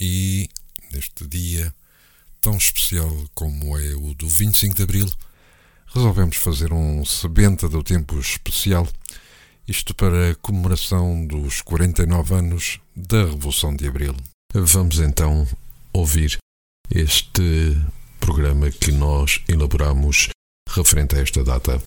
E 0.00 0.48
neste 0.92 1.26
dia 1.26 1.74
tão 2.40 2.56
especial 2.56 3.10
como 3.34 3.76
é 3.76 3.94
o 3.94 4.14
do 4.14 4.28
25 4.28 4.76
de 4.76 4.82
Abril, 4.82 5.12
resolvemos 5.86 6.36
fazer 6.36 6.72
um 6.72 7.04
sebenta 7.04 7.68
do 7.68 7.82
tempo 7.82 8.18
especial, 8.18 8.86
isto 9.66 9.94
para 9.94 10.30
a 10.30 10.34
comemoração 10.36 11.26
dos 11.26 11.60
49 11.62 12.34
anos 12.34 12.80
da 12.94 13.24
Revolução 13.24 13.74
de 13.74 13.86
Abril. 13.86 14.14
Vamos 14.54 14.98
então 14.98 15.46
ouvir 15.92 16.38
este 16.90 17.76
programa 18.20 18.70
que 18.70 18.92
nós 18.92 19.42
elaboramos 19.48 20.28
referente 20.68 21.16
a 21.16 21.20
esta 21.20 21.44
data. 21.44 21.82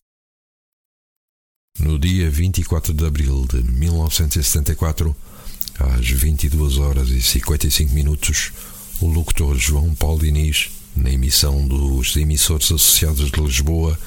No 1.79 1.97
dia 1.97 2.29
24 2.29 2.93
de 2.93 3.05
abril 3.05 3.47
de 3.47 3.63
1974, 3.63 5.15
às 5.81 6.07
22 6.07 6.77
horas 6.77 7.09
e 7.09 7.21
55 7.21 7.93
minutos, 7.93 8.51
o 8.99 9.07
locutor 9.07 9.57
João 9.57 9.95
Paulo 9.95 10.19
Diniz, 10.19 10.69
na 10.95 11.09
emissão 11.09 11.67
dos 11.67 12.15
emissores 12.15 12.71
associados 12.71 13.31
de 13.31 13.41
Lisboa, 13.41 13.97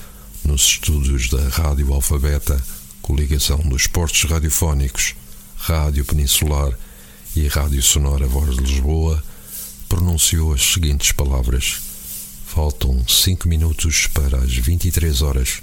nos 0.44 0.62
estúdios 0.62 1.28
da 1.28 1.48
Rádio 1.48 1.92
Alfabeta, 1.92 2.62
coligação 3.02 3.58
dos 3.58 3.86
portos 3.86 4.24
radiofónicos, 4.24 5.14
Rádio 5.56 6.04
Peninsular 6.04 6.72
e 7.34 7.48
Rádio 7.48 7.82
Sonora 7.82 8.26
Voz 8.26 8.56
de 8.56 8.62
Lisboa, 8.62 9.22
pronunciou 9.88 10.52
as 10.52 10.62
seguintes 10.62 11.12
palavras: 11.12 11.80
Faltam 12.46 13.02
5 13.06 13.48
minutos 13.48 14.06
para 14.06 14.38
as 14.38 14.54
23 14.54 15.22
horas. 15.22 15.62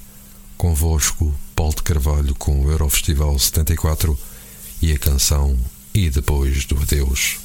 Convosco, 0.57 1.33
Paulo 1.55 1.73
de 1.75 1.83
Carvalho 1.83 2.35
com 2.35 2.63
o 2.63 2.71
Eurofestival 2.71 3.37
74 3.37 4.17
e 4.81 4.91
a 4.91 4.97
canção 4.97 5.57
e 5.93 6.09
depois 6.09 6.65
do 6.65 6.77
adeus. 6.77 7.37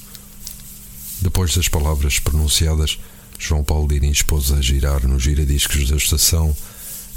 Depois 1.20 1.54
das 1.54 1.68
palavras 1.68 2.18
pronunciadas, 2.18 2.98
João 3.38 3.64
Paulo 3.64 3.88
Diniz 3.88 4.22
pôs 4.22 4.52
a 4.52 4.60
girar 4.60 5.06
nos 5.06 5.22
giradiscos 5.22 5.88
da 5.88 5.96
estação 5.96 6.56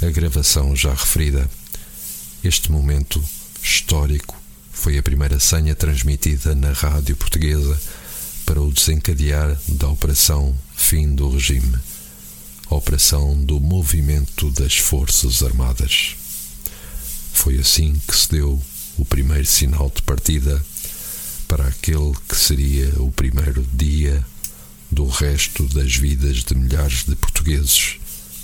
a 0.02 0.10
gravação 0.10 0.76
já 0.76 0.92
referida. 0.92 1.50
Este 2.44 2.72
momento 2.72 3.24
histórico 3.62 4.38
foi 4.72 4.98
a 4.98 5.04
primeira 5.04 5.40
senha 5.40 5.76
transmitida 5.76 6.56
na 6.56 6.72
rádio 6.72 7.16
portuguesa 7.16 7.80
para 8.46 8.62
o 8.62 8.72
desencadear 8.72 9.60
da 9.68 9.90
Operação 9.90 10.58
Fim 10.76 11.14
do 11.14 11.30
Regime, 11.30 11.76
a 12.70 12.76
Operação 12.76 13.38
do 13.44 13.60
Movimento 13.60 14.50
das 14.52 14.78
Forças 14.78 15.44
Armadas. 15.44 16.16
Foi 17.34 17.58
assim 17.58 18.02
que 18.08 18.16
se 18.16 18.30
deu 18.30 18.62
o 18.98 19.06
primeiro 19.06 19.46
sinal 19.46 19.92
de 19.94 20.02
partida 20.02 20.64
para 21.50 21.68
aquele 21.68 22.14
que 22.30 22.36
seria 22.36 22.90
o 23.00 23.12
primeiro 23.12 23.66
dia 23.74 24.24
do 24.92 25.08
resto 25.08 25.64
das 25.70 25.96
vidas 25.96 26.44
de 26.44 26.54
milhares 26.56 27.06
de 27.06 27.16
portugueses, 27.16 27.96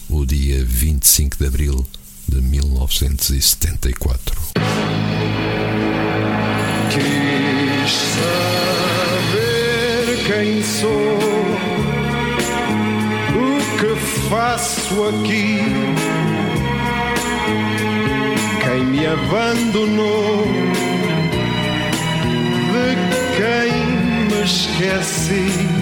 o 0.10 0.26
dia 0.26 0.66
25 0.66 1.38
de 1.38 1.46
abril 1.46 1.86
de 2.28 2.42
1974. 2.42 4.42
Quis 6.90 7.92
saber 8.98 10.18
quem 10.26 10.64
sou, 10.64 11.20
o 13.36 13.60
que 13.78 13.96
faço 14.30 15.04
aqui, 15.10 15.60
quem 18.64 18.84
me 18.86 19.06
abandonou 19.06 20.65
esqueci. 24.46 25.75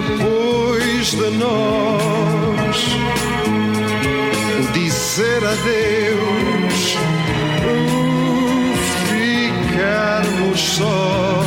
Depois 0.00 1.10
de 1.12 1.30
nós, 1.38 2.76
o 4.58 4.72
dizer 4.72 5.44
adeus, 5.44 6.96
o 7.62 8.74
ficarmos 9.06 10.60
sós, 10.60 11.43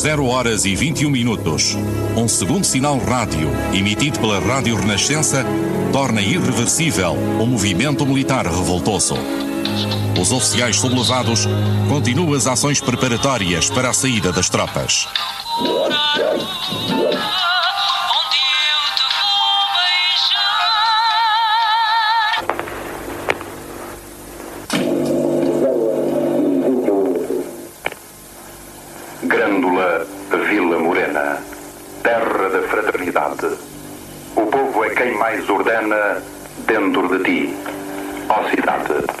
às 0.00 0.02
0 0.02 0.24
horas 0.26 0.64
e 0.64 0.74
21 0.74 1.10
minutos, 1.10 1.76
um 2.16 2.26
segundo 2.26 2.64
sinal 2.64 2.96
rádio, 2.98 3.50
emitido 3.74 4.18
pela 4.18 4.40
Rádio 4.40 4.74
Renascença, 4.74 5.44
torna 5.92 6.22
irreversível 6.22 7.12
o 7.12 7.46
movimento 7.46 8.06
militar 8.06 8.46
revoltoso. 8.46 9.14
Os 10.18 10.32
oficiais 10.32 10.76
sublevados 10.76 11.46
continuam 11.88 12.32
as 12.32 12.46
ações 12.46 12.80
preparatórias 12.80 13.68
para 13.68 13.90
a 13.90 13.92
saída 13.92 14.32
das 14.32 14.48
tropas. 14.48 15.06
Ordena 35.80 36.20
dentro 36.66 37.08
de 37.08 37.18
ti, 37.24 37.54
ó 38.28 38.48
cidade. 38.50 39.20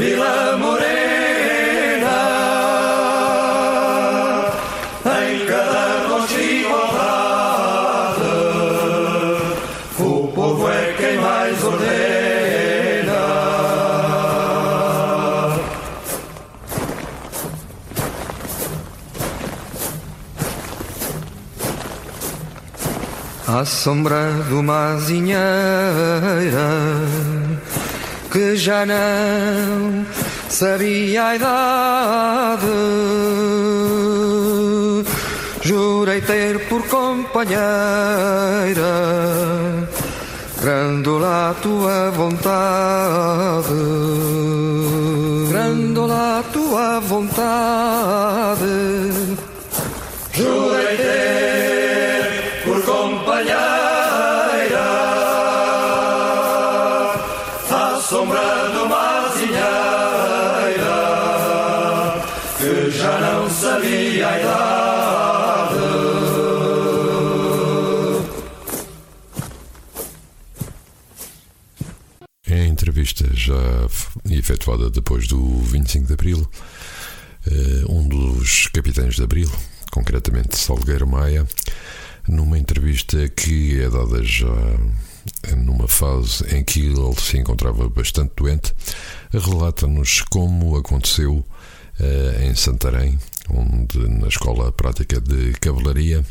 Vila 0.00 0.56
Morena, 0.56 2.20
em 5.04 5.44
cada 5.44 6.08
rosto 6.08 6.40
igualdade, 6.40 8.24
o 9.98 10.32
povo 10.34 10.70
é 10.70 10.94
quem 10.94 11.18
mais 11.18 11.62
ordena. 11.62 12.00
À 23.46 23.64
sombra 23.66 24.32
de 24.48 24.54
uma 24.54 24.94
azinheira 24.94 25.40
que 28.30 28.56
já 28.56 28.86
não 28.86 30.06
sabia 30.48 31.26
a 31.26 31.36
idade. 31.36 32.66
Jurei 35.62 36.20
ter 36.22 36.68
por 36.68 36.82
companheira 36.88 37.60
Grândola 40.60 41.50
a 41.50 41.54
tua 41.54 42.10
vontade 42.10 43.68
Grândola 45.48 46.40
a 46.40 46.42
tua 46.44 47.00
vontade 47.00 48.64
já 73.50 74.34
efetuada 74.36 74.90
depois 74.90 75.26
do 75.26 75.58
25 75.62 76.06
de 76.06 76.12
Abril, 76.12 76.50
eh, 77.46 77.84
um 77.88 78.06
dos 78.06 78.68
capitães 78.68 79.16
de 79.16 79.22
Abril, 79.22 79.50
concretamente 79.90 80.56
Salgueiro 80.56 81.06
Maia, 81.06 81.46
numa 82.28 82.58
entrevista 82.58 83.28
que 83.28 83.80
é 83.80 83.90
dada 83.90 84.22
já 84.22 84.46
numa 85.56 85.88
fase 85.88 86.44
em 86.54 86.62
que 86.62 86.80
ele 86.80 87.14
se 87.18 87.38
encontrava 87.38 87.88
bastante 87.88 88.32
doente, 88.36 88.72
relata-nos 89.32 90.22
como 90.22 90.76
aconteceu 90.76 91.44
eh, 91.98 92.46
em 92.46 92.54
Santarém, 92.54 93.18
onde 93.50 93.98
na 94.08 94.28
Escola 94.28 94.72
Prática 94.72 95.20
de 95.20 95.52
Cavalaria 95.60 96.24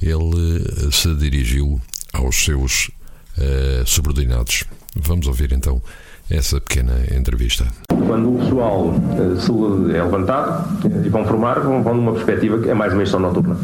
ele 0.00 0.64
eh, 0.64 0.90
se 0.92 1.14
dirigiu 1.14 1.80
aos 2.12 2.44
seus 2.44 2.90
eh, 3.38 3.82
subordinados. 3.86 4.64
Vamos 4.94 5.26
ouvir 5.26 5.52
então 5.52 5.82
essa 6.30 6.60
pequena 6.60 6.92
entrevista. 7.16 7.66
Quando 8.06 8.34
o 8.34 8.38
pessoal 8.38 8.94
eh, 9.16 9.96
é 9.96 10.02
levantado 10.02 10.86
e 11.04 11.08
vão 11.08 11.24
formar, 11.24 11.60
vão, 11.60 11.94
numa 11.94 12.12
perspectiva 12.12 12.58
que 12.58 12.70
é 12.70 12.74
mais 12.74 12.92
uma 12.92 13.02
instrução 13.02 13.28
noturna. 13.28 13.56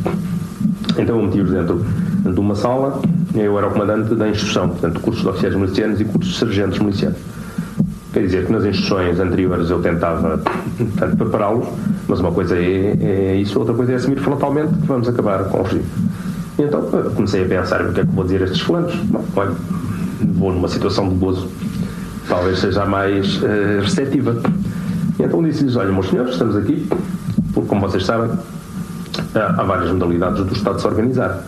Então 0.99 1.17
eu 1.17 1.23
meti-os 1.23 1.50
dentro 1.50 1.85
de 2.25 2.41
uma 2.41 2.55
sala, 2.55 3.00
eu 3.35 3.57
era 3.59 3.69
o 3.69 3.71
comandante 3.71 4.15
da 4.15 4.29
instrução, 4.29 4.69
portanto, 4.69 5.00
cursos 5.00 5.23
de 5.23 5.29
oficiais 5.29 5.55
milicianos 5.55 6.00
e 6.00 6.05
cursos 6.05 6.33
de 6.33 6.38
sargentos 6.38 6.79
milicianos. 6.79 7.19
Quer 8.12 8.21
dizer 8.21 8.47
que 8.47 8.53
nas 8.53 8.65
instruções 8.65 9.21
anteriores 9.21 9.71
eu 9.71 9.81
tentava 9.81 10.41
prepará-los, 11.17 11.69
mas 12.09 12.21
uma 12.21 12.33
coisa 12.33 12.57
é, 12.57 12.97
é 13.00 13.37
isso, 13.37 13.59
outra 13.59 13.75
coisa 13.75 13.93
é 13.93 13.95
assumir 13.97 14.19
frontalmente 14.19 14.75
que 14.75 14.87
vamos 14.87 15.09
acabar 15.09 15.45
com 15.45 15.59
o 15.59 15.62
regime. 15.62 15.85
Então 16.59 16.88
eh, 16.93 17.11
comecei 17.15 17.45
a 17.45 17.47
pensar 17.47 17.83
o 17.87 17.93
que 17.93 18.00
é 18.00 18.05
que 18.05 18.11
vou 18.11 18.25
dizer 18.25 18.43
a 18.43 18.45
estes 18.47 18.61
fulanos. 18.61 18.95
Bom, 18.95 19.25
olha, 19.37 19.53
vou 20.21 20.53
numa 20.53 20.69
situação 20.69 21.09
de 21.09 21.15
gozo, 21.15 21.49
talvez 22.28 22.58
seja 22.58 22.82
a 22.82 22.87
mais 22.87 23.42
eh, 23.42 23.80
receptiva. 23.82 24.40
E 25.18 25.23
então 25.23 25.42
disse-lhes: 25.42 25.76
Olha, 25.76 25.90
meus 25.90 26.08
senhores, 26.08 26.32
estamos 26.32 26.56
aqui, 26.56 26.87
porque, 27.52 27.68
como 27.68 27.80
vocês 27.80 28.04
sabem, 28.04 28.30
há, 29.35 29.62
várias 29.64 29.90
modalidades 29.90 30.44
do 30.44 30.52
Estado 30.52 30.80
se 30.80 30.87
organizar. 30.87 31.42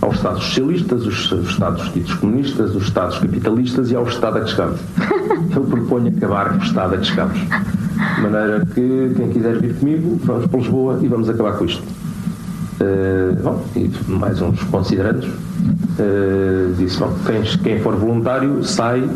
Há 0.00 0.06
os 0.06 0.16
Estados 0.16 0.44
socialistas, 0.44 1.06
os, 1.06 1.32
os 1.32 1.48
Estados 1.50 1.92
ditos 1.92 2.14
comunistas, 2.14 2.74
os 2.74 2.84
Estados 2.84 3.18
capitalistas 3.18 3.90
e 3.90 3.96
há 3.96 4.00
o 4.00 4.08
Estado 4.08 4.38
a 4.38 4.40
que 4.42 4.50
chegamos. 4.50 4.80
Eu 5.54 5.62
proponho 5.62 6.08
acabar 6.16 6.50
com 6.50 6.58
o 6.58 6.62
Estado 6.62 6.94
a 6.94 6.98
que 6.98 7.06
chegamos. 7.06 7.38
De 7.38 8.20
maneira 8.20 8.66
que 8.66 9.12
quem 9.16 9.30
quiser 9.30 9.58
vir 9.58 9.74
comigo, 9.74 10.20
vamos 10.22 10.46
para 10.46 10.60
Lisboa 10.60 10.98
e 11.02 11.08
vamos 11.08 11.28
acabar 11.28 11.54
com 11.54 11.64
isto. 11.64 11.82
Uh, 12.80 13.34
bom, 13.42 13.64
e 13.74 13.90
mais 14.08 14.40
uns 14.40 14.62
considerantes. 14.64 15.28
Uh, 15.28 16.72
disse, 16.78 16.96
bom, 16.98 17.12
quem, 17.26 17.42
quem 17.64 17.80
for 17.80 17.96
voluntário 17.96 18.62
sai 18.62 19.08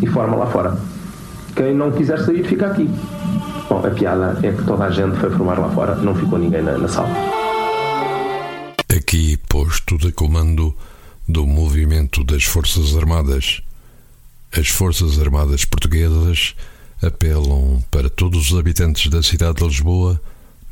e 0.00 0.06
forma 0.06 0.36
lá 0.36 0.46
fora. 0.46 0.76
Quem 1.54 1.74
não 1.74 1.90
quiser 1.90 2.18
sair, 2.18 2.44
fica 2.44 2.66
aqui. 2.66 2.88
Bom, 3.68 3.84
a 3.84 3.90
piada 3.90 4.38
é 4.42 4.52
que 4.52 4.62
toda 4.64 4.84
a 4.84 4.90
gente 4.90 5.16
foi 5.18 5.30
formar 5.30 5.58
lá 5.58 5.68
fora, 5.70 5.96
não 5.96 6.14
ficou 6.14 6.38
ninguém 6.38 6.62
na, 6.62 6.78
na 6.78 6.88
sala. 6.88 7.08
Aqui 8.94 9.36
posto 9.48 9.98
de 9.98 10.12
comando 10.12 10.74
do 11.28 11.46
movimento 11.46 12.22
das 12.22 12.44
Forças 12.44 12.96
Armadas. 12.96 13.62
As 14.56 14.68
Forças 14.68 15.18
Armadas 15.18 15.64
Portuguesas 15.64 16.54
apelam 17.02 17.82
para 17.90 18.08
todos 18.08 18.52
os 18.52 18.58
habitantes 18.58 19.10
da 19.10 19.22
cidade 19.22 19.58
de 19.58 19.64
Lisboa 19.64 20.20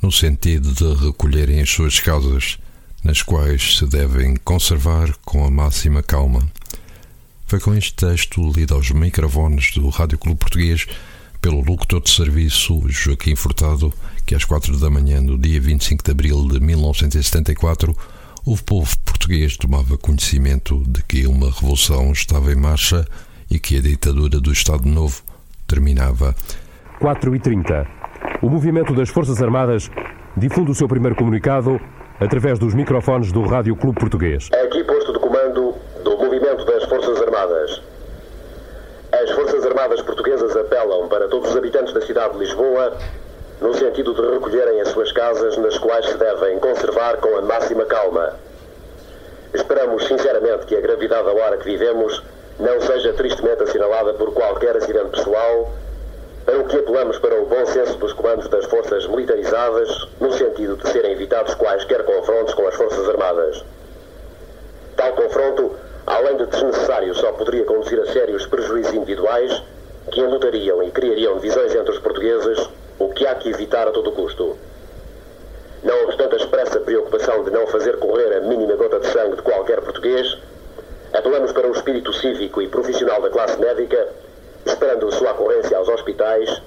no 0.00 0.12
sentido 0.12 0.72
de 0.72 1.06
recolherem 1.06 1.60
as 1.62 1.70
suas 1.70 1.98
causas, 1.98 2.58
nas 3.02 3.22
quais 3.22 3.78
se 3.78 3.86
devem 3.86 4.36
conservar 4.36 5.14
com 5.24 5.44
a 5.44 5.50
máxima 5.50 6.02
calma. 6.02 6.46
Foi 7.46 7.60
com 7.60 7.74
este 7.74 7.94
texto 7.94 8.40
lido 8.54 8.74
aos 8.74 8.90
microfones 8.90 9.72
do 9.72 9.88
Rádio 9.88 10.18
Clube 10.18 10.38
Português 10.38 10.86
pelo 11.40 11.62
locutor 11.62 12.00
de 12.00 12.10
serviço 12.10 12.82
Joaquim 12.88 13.36
Furtado 13.36 13.92
que 14.26 14.34
às 14.34 14.44
quatro 14.44 14.78
da 14.78 14.88
manhã 14.88 15.22
do 15.22 15.36
dia 15.36 15.60
25 15.60 16.02
de 16.02 16.10
abril 16.10 16.48
de 16.48 16.58
1974 16.58 17.94
o 18.46 18.56
povo 18.56 18.96
português 19.04 19.56
tomava 19.56 19.96
conhecimento 19.96 20.82
de 20.86 21.02
que 21.02 21.26
uma 21.26 21.50
revolução 21.50 22.12
estava 22.12 22.52
em 22.52 22.56
marcha 22.56 23.06
e 23.50 23.58
que 23.58 23.78
a 23.78 23.80
ditadura 23.80 24.40
do 24.40 24.52
Estado 24.52 24.86
Novo 24.88 25.22
terminava. 25.66 26.34
4 27.00 27.36
e 27.36 27.40
30. 27.40 27.86
O 28.42 28.50
movimento 28.50 28.94
das 28.94 29.08
Forças 29.08 29.42
Armadas 29.42 29.90
difunde 30.36 30.70
o 30.70 30.74
seu 30.74 30.88
primeiro 30.88 31.16
comunicado 31.16 31.80
através 32.20 32.58
dos 32.58 32.74
microfones 32.74 33.32
do 33.32 33.42
Rádio 33.42 33.74
Clube 33.76 33.98
Português. 33.98 34.48
Aqui 34.66 34.84
posto 34.84 35.12
de 35.12 35.18
comando 35.18 35.74
do 36.04 36.18
movimento 36.18 36.64
das 36.66 36.84
Forças 36.84 37.20
Armadas. 37.22 37.82
As 39.12 39.30
Armadas 39.94 40.02
Portuguesas 40.02 40.56
apelam 40.56 41.08
para 41.08 41.28
todos 41.28 41.50
os 41.50 41.56
habitantes 41.56 41.92
da 41.92 42.00
cidade 42.00 42.32
de 42.32 42.40
Lisboa 42.40 42.96
no 43.60 43.72
sentido 43.74 44.12
de 44.12 44.34
recolherem 44.34 44.80
as 44.80 44.88
suas 44.88 45.12
casas, 45.12 45.56
nas 45.56 45.78
quais 45.78 46.06
se 46.06 46.18
devem 46.18 46.58
conservar 46.58 47.18
com 47.18 47.36
a 47.36 47.42
máxima 47.42 47.84
calma. 47.84 48.34
Esperamos 49.52 50.04
sinceramente 50.06 50.66
que 50.66 50.76
a 50.76 50.80
gravidade 50.80 51.24
da 51.24 51.32
hora 51.32 51.56
que 51.58 51.64
vivemos 51.64 52.22
não 52.58 52.80
seja 52.80 53.12
tristemente 53.12 53.62
assinalada 53.62 54.14
por 54.14 54.34
qualquer 54.34 54.76
acidente 54.76 55.10
pessoal, 55.10 55.70
para 56.44 56.58
o 56.58 56.64
que 56.64 56.76
apelamos 56.76 57.18
para 57.18 57.40
o 57.40 57.46
bom 57.46 57.64
senso 57.66 57.96
dos 57.98 58.12
comandos 58.12 58.48
das 58.48 58.64
forças 58.64 59.06
militarizadas, 59.06 60.08
no 60.20 60.32
sentido 60.32 60.76
de 60.76 60.88
serem 60.90 61.12
evitados 61.12 61.54
quaisquer 61.54 62.04
confrontos 62.04 62.52
com 62.54 62.66
as 62.66 62.74
Forças 62.74 63.08
Armadas. 63.08 63.64
Tal 64.96 65.12
confronto, 65.12 65.70
além 66.04 66.36
de 66.36 66.46
desnecessário, 66.46 67.14
só 67.14 67.30
poderia 67.32 67.64
conduzir 67.64 68.00
a 68.00 68.06
sérios 68.06 68.44
prejuízos 68.46 68.92
individuais 68.92 69.62
que 70.10 70.20
enlutariam 70.20 70.82
e 70.82 70.90
criariam 70.90 71.34
divisões 71.38 71.74
entre 71.74 71.92
os 71.92 71.98
portugueses, 71.98 72.68
o 72.98 73.08
que 73.08 73.26
há 73.26 73.34
que 73.34 73.48
evitar 73.48 73.88
a 73.88 73.92
todo 73.92 74.12
custo. 74.12 74.56
Não 75.82 76.04
obstante 76.04 76.34
a 76.34 76.38
expressa 76.38 76.80
preocupação 76.80 77.44
de 77.44 77.50
não 77.50 77.66
fazer 77.66 77.98
correr 77.98 78.36
a 78.36 78.40
mínima 78.40 78.74
gota 78.76 79.00
de 79.00 79.06
sangue 79.08 79.36
de 79.36 79.42
qualquer 79.42 79.80
português, 79.80 80.38
apelamos 81.12 81.52
para 81.52 81.68
o 81.68 81.72
espírito 81.72 82.12
cívico 82.12 82.62
e 82.62 82.68
profissional 82.68 83.20
da 83.20 83.30
classe 83.30 83.58
médica, 83.60 84.08
esperando 84.64 85.12
sua 85.12 85.32
ocorrência 85.32 85.76
aos 85.76 85.88
hospitais, 85.88 86.62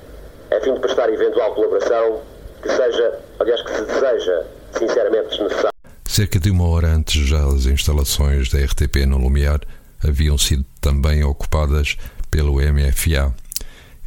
a 0.55 0.61
fim 0.61 0.73
de 0.73 0.79
prestar 0.79 1.11
eventual 1.11 1.53
colaboração 1.53 2.21
que 2.61 2.69
seja, 2.69 3.19
aliás, 3.39 3.61
que 3.61 3.71
se 3.71 3.81
deseja, 3.83 4.43
sinceramente 4.77 5.29
desnecessária. 5.29 5.71
Cerca 6.05 6.39
de 6.39 6.49
uma 6.49 6.69
hora 6.69 6.87
antes 6.87 7.27
já 7.27 7.43
as 7.45 7.65
instalações 7.65 8.49
da 8.49 8.59
RTP 8.59 9.05
no 9.05 9.17
Lumiar 9.17 9.59
haviam 10.03 10.37
sido 10.37 10.65
também 10.81 11.23
ocupadas 11.23 11.97
pelo 12.37 12.59
MFA. 12.61 13.33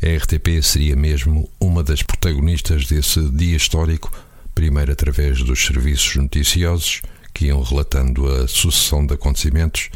A 0.00 0.06
RTP 0.06 0.62
seria 0.62 0.94
mesmo 0.94 1.50
uma 1.58 1.82
das 1.82 2.00
protagonistas 2.00 2.86
desse 2.86 3.28
dia 3.28 3.56
histórico, 3.56 4.08
primeiro 4.54 4.92
através 4.92 5.42
dos 5.42 5.66
serviços 5.66 6.14
noticiosos, 6.14 7.02
que 7.34 7.46
iam 7.46 7.60
relatando 7.60 8.32
a 8.32 8.46
sucessão 8.46 9.04
de 9.04 9.14
acontecimentos, 9.14 9.90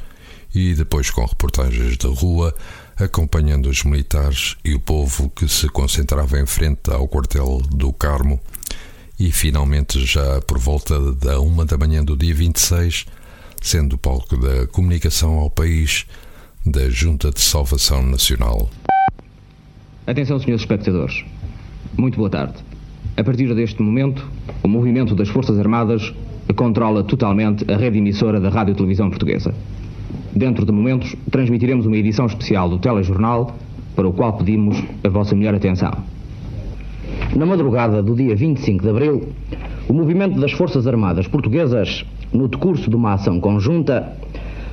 e 0.53 0.75
depois 0.75 1.11
com 1.11 1.25
reportagens 1.25 1.97
da 1.97 2.09
rua, 2.09 2.53
acompanhando 2.97 3.69
os 3.69 3.85
militares 3.85 4.57
e 4.65 4.75
o 4.75 4.81
povo 4.81 5.31
que 5.31 5.49
se 5.49 5.69
concentrava 5.69 6.41
em 6.41 6.47
frente 6.47 6.91
ao 6.91 7.07
quartel 7.07 7.63
do 7.71 7.93
Carmo, 7.93 8.41
e 9.17 9.31
finalmente 9.31 10.05
já 10.05 10.41
por 10.41 10.59
volta 10.59 11.13
da 11.13 11.39
uma 11.39 11.65
da 11.65 11.79
manhã 11.79 12.05
do 12.05 12.17
dia 12.17 12.35
26, 12.35 13.07
sendo 13.63 13.93
o 13.93 13.99
palco 13.99 14.37
da 14.37 14.67
comunicação 14.67 15.35
ao 15.35 15.49
país 15.49 16.05
da 16.67 16.89
Junta 16.89 17.31
de 17.31 17.41
Salvação 17.41 18.03
Nacional. 18.03 18.71
Atenção, 20.07 20.39
senhores 20.39 20.63
espectadores. 20.63 21.23
Muito 21.95 22.17
boa 22.17 22.31
tarde. 22.31 22.55
A 23.19 23.23
partir 23.23 23.55
deste 23.55 23.83
momento, 23.83 24.27
o 24.63 24.69
movimento 24.69 25.15
das 25.15 25.29
Forças 25.29 25.59
Armadas 25.59 26.15
controla 26.57 27.05
totalmente 27.05 27.71
a 27.71 27.77
rede 27.77 27.99
emissora 27.99 28.41
da 28.41 28.49
Rádio 28.49 28.75
Televisão 28.75 29.11
Portuguesa. 29.11 29.55
Dentro 30.35 30.65
de 30.65 30.73
momentos, 30.73 31.15
transmitiremos 31.31 31.85
uma 31.85 31.99
edição 31.99 32.25
especial 32.25 32.69
do 32.71 32.79
telejornal, 32.79 33.55
para 33.95 34.09
o 34.09 34.13
qual 34.15 34.33
pedimos 34.33 34.83
a 35.05 35.09
vossa 35.11 35.37
melhor 35.37 35.55
atenção. 35.55 35.93
Na 37.37 37.45
madrugada 37.45 38.03
do 38.03 38.17
dia 38.17 38.35
25 38.35 38.83
de 38.83 38.89
abril, 38.89 39.29
o 39.87 39.93
movimento 39.93 40.41
das 40.41 40.53
Forças 40.53 40.87
Armadas 40.87 41.29
Portuguesas, 41.29 42.07
no 42.33 42.49
decurso 42.49 42.89
de 42.89 42.97
uma 42.97 43.13
ação 43.13 43.39
conjunta, 43.39 44.17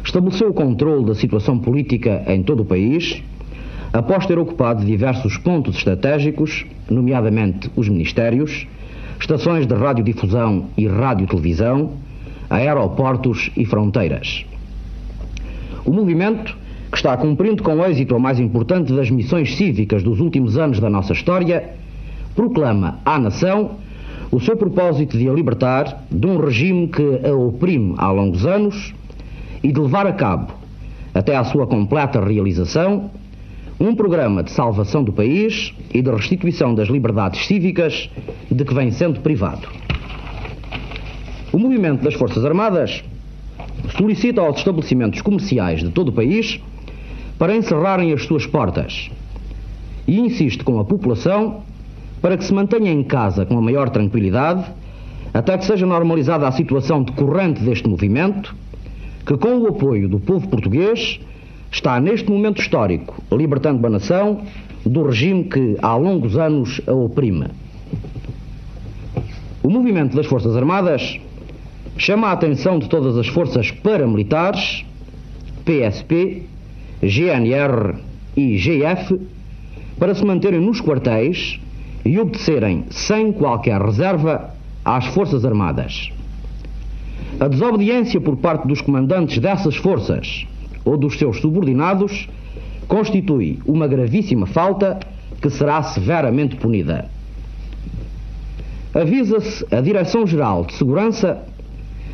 estabeleceu 0.03 0.49
o 0.49 0.53
controle 0.53 1.05
da 1.05 1.15
situação 1.15 1.59
política 1.59 2.23
em 2.27 2.43
todo 2.43 2.61
o 2.61 2.65
país 2.65 3.21
após 3.93 4.25
ter 4.25 4.39
ocupado 4.39 4.85
diversos 4.85 5.37
pontos 5.37 5.75
estratégicos, 5.75 6.65
nomeadamente 6.89 7.69
os 7.75 7.89
ministérios, 7.89 8.65
estações 9.19 9.67
de 9.67 9.73
radiodifusão 9.73 10.65
e 10.77 10.87
radiotelevisão, 10.87 11.91
aeroportos 12.49 13.51
e 13.55 13.65
fronteiras. 13.65 14.45
O 15.85 15.91
movimento, 15.91 16.57
que 16.89 16.97
está 16.97 17.15
cumprindo 17.17 17.63
com 17.63 17.83
êxito 17.85 18.15
a 18.15 18.19
mais 18.19 18.39
importante 18.39 18.93
das 18.93 19.09
missões 19.09 19.55
cívicas 19.55 20.03
dos 20.03 20.19
últimos 20.19 20.57
anos 20.57 20.79
da 20.79 20.89
nossa 20.89 21.13
história, 21.13 21.71
proclama 22.35 22.99
à 23.05 23.19
nação 23.19 23.71
o 24.31 24.39
seu 24.39 24.55
propósito 24.55 25.17
de 25.17 25.27
a 25.27 25.33
libertar 25.33 26.05
de 26.09 26.25
um 26.25 26.37
regime 26.37 26.87
que 26.87 27.27
a 27.27 27.33
oprime 27.33 27.95
há 27.97 28.09
longos 28.11 28.45
anos 28.45 28.93
e 29.63 29.71
de 29.71 29.79
levar 29.79 30.07
a 30.07 30.13
cabo, 30.13 30.53
até 31.13 31.35
à 31.35 31.43
sua 31.43 31.67
completa 31.67 32.23
realização, 32.23 33.11
um 33.79 33.95
programa 33.95 34.43
de 34.43 34.51
salvação 34.51 35.03
do 35.03 35.11
país 35.11 35.73
e 35.93 36.01
de 36.01 36.11
restituição 36.11 36.73
das 36.75 36.87
liberdades 36.87 37.45
cívicas 37.45 38.09
de 38.49 38.63
que 38.63 38.73
vem 38.73 38.91
sendo 38.91 39.19
privado. 39.21 39.67
O 41.51 41.57
movimento 41.57 42.03
das 42.03 42.13
Forças 42.13 42.45
Armadas 42.45 43.03
solicita 43.97 44.41
aos 44.41 44.57
estabelecimentos 44.57 45.21
comerciais 45.21 45.81
de 45.81 45.89
todo 45.89 46.09
o 46.09 46.13
país 46.13 46.59
para 47.37 47.55
encerrarem 47.55 48.13
as 48.13 48.23
suas 48.23 48.45
portas 48.45 49.09
e 50.07 50.19
insiste 50.19 50.63
com 50.63 50.79
a 50.79 50.85
população 50.85 51.63
para 52.21 52.37
que 52.37 52.43
se 52.43 52.53
mantenha 52.53 52.91
em 52.91 53.03
casa 53.03 53.45
com 53.45 53.57
a 53.57 53.61
maior 53.61 53.89
tranquilidade 53.89 54.63
até 55.33 55.57
que 55.57 55.65
seja 55.65 55.85
normalizada 55.85 56.47
a 56.47 56.51
situação 56.51 57.03
decorrente 57.03 57.63
deste 57.63 57.87
movimento, 57.87 58.55
que 59.25 59.37
com 59.37 59.59
o 59.59 59.67
apoio 59.67 60.09
do 60.09 60.19
povo 60.19 60.47
português 60.47 61.19
está 61.71 61.99
neste 61.99 62.29
momento 62.29 62.61
histórico 62.61 63.23
libertando 63.31 63.85
a 63.85 63.89
nação 63.89 64.41
do 64.85 65.03
regime 65.03 65.43
que 65.45 65.77
há 65.81 65.95
longos 65.95 66.37
anos 66.37 66.81
a 66.87 66.93
oprime. 66.93 67.47
O 69.63 69.69
movimento 69.69 70.15
das 70.15 70.25
Forças 70.25 70.55
Armadas 70.57 71.19
chama 71.97 72.27
a 72.27 72.31
atenção 72.31 72.79
de 72.79 72.89
todas 72.89 73.17
as 73.17 73.27
forças 73.27 73.69
paramilitares, 73.69 74.83
PSP, 75.63 76.43
GNR 77.01 77.95
e 78.35 78.57
GF, 78.57 79.19
para 79.99 80.15
se 80.15 80.25
manterem 80.25 80.59
nos 80.59 80.81
quartéis 80.81 81.59
e 82.03 82.19
obedecerem 82.19 82.85
sem 82.89 83.31
qualquer 83.31 83.79
reserva 83.79 84.55
às 84.83 85.05
Forças 85.07 85.45
Armadas. 85.45 86.11
A 87.39 87.47
desobediência 87.47 88.19
por 88.21 88.37
parte 88.37 88.67
dos 88.67 88.81
comandantes 88.81 89.37
dessas 89.39 89.75
forças 89.75 90.45
ou 90.85 90.97
dos 90.97 91.17
seus 91.17 91.39
subordinados 91.39 92.27
constitui 92.87 93.59
uma 93.65 93.87
gravíssima 93.87 94.45
falta 94.45 94.99
que 95.41 95.49
será 95.49 95.81
severamente 95.81 96.55
punida. 96.55 97.09
Avisa-se 98.93 99.65
a 99.73 99.79
Direção-Geral 99.79 100.65
de 100.65 100.73
Segurança 100.73 101.41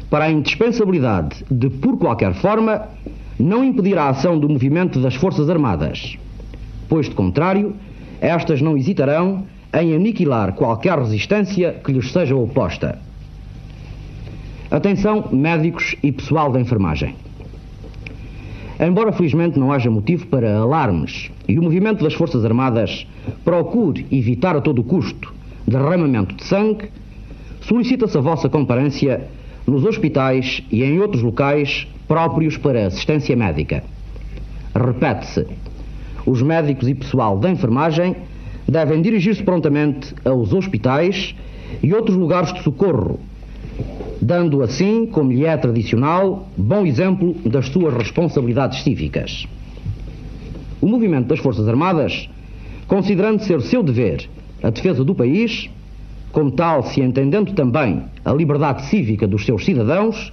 para 0.10 0.26
a 0.26 0.32
indispensabilidade 0.32 1.44
de, 1.50 1.70
por 1.70 1.98
qualquer 1.98 2.34
forma, 2.36 2.88
não 3.40 3.64
impedir 3.64 3.98
a 3.98 4.10
ação 4.10 4.40
do 4.40 4.48
movimento 4.48 5.00
das 5.00 5.16
Forças 5.16 5.50
Armadas, 5.50 6.18
pois, 6.88 7.10
de 7.10 7.16
contrário, 7.16 7.76
estas 8.22 8.62
não 8.62 8.78
hesitarão 8.78 9.44
em 9.74 9.94
aniquilar 9.94 10.54
qualquer 10.54 10.98
resistência 10.98 11.74
que 11.84 11.92
lhes 11.92 12.12
seja 12.12 12.36
oposta. 12.36 13.00
Atenção, 14.70 15.30
médicos 15.32 15.96
e 16.04 16.12
pessoal 16.12 16.52
da 16.52 16.60
enfermagem. 16.60 17.16
Embora 18.78 19.14
felizmente 19.14 19.58
não 19.58 19.72
haja 19.72 19.90
motivo 19.90 20.28
para 20.28 20.58
alarmes 20.58 21.32
e 21.48 21.58
o 21.58 21.64
movimento 21.64 22.04
das 22.04 22.14
Forças 22.14 22.44
Armadas 22.44 23.08
procure 23.46 24.06
evitar 24.12 24.58
a 24.58 24.62
todo 24.62 24.84
custo 24.84 25.34
derramamento 25.66 26.36
de 26.36 26.44
sangue, 26.44 26.90
solicita-se 27.62 28.18
a 28.18 28.22
vossa 28.22 28.50
comparência 28.50 29.30
nos 29.66 29.86
hospitais 29.86 30.62
e 30.70 30.84
em 30.84 31.00
outros 31.00 31.24
locais 31.24 31.88
próprios 32.06 32.58
para 32.58 32.88
assistência 32.88 33.38
médica. 33.38 33.86
Repete-se: 34.76 35.48
os 36.26 36.42
médicos 36.42 36.90
e 36.90 36.94
pessoal 36.94 37.38
da 37.38 37.50
enfermagem 37.50 38.18
devem 38.68 39.02
dirigir-se 39.02 39.44
prontamente 39.44 40.14
aos 40.26 40.52
hospitais 40.52 41.34
e 41.82 41.94
outros 41.94 42.18
lugares 42.18 42.54
de 42.54 42.62
socorro, 42.64 43.18
dando 44.22 44.64
assim, 44.64 45.06
como 45.06 45.32
lhe 45.32 45.46
é 45.46 45.56
tradicional, 45.58 46.48
bom 46.58 46.86
exemplo 46.86 47.36
das 47.46 47.68
suas 47.68 47.94
responsabilidades 47.94 48.84
cívicas. 48.84 49.48
O 50.82 50.88
movimento 50.88 51.28
das 51.28 51.40
Forças 51.40 51.68
Armadas, 51.68 52.30
considerando 52.88 53.44
ser 53.44 53.62
seu 53.62 53.84
dever 53.84 54.30
a 54.64 54.70
defesa 54.70 55.04
do 55.04 55.14
país, 55.14 55.70
como 56.32 56.52
tal 56.52 56.84
se 56.84 57.02
entendendo 57.02 57.54
também 57.54 58.04
a 58.24 58.34
liberdade 58.34 58.86
cívica 58.86 59.28
dos 59.28 59.46
seus 59.46 59.64
cidadãos, 59.66 60.32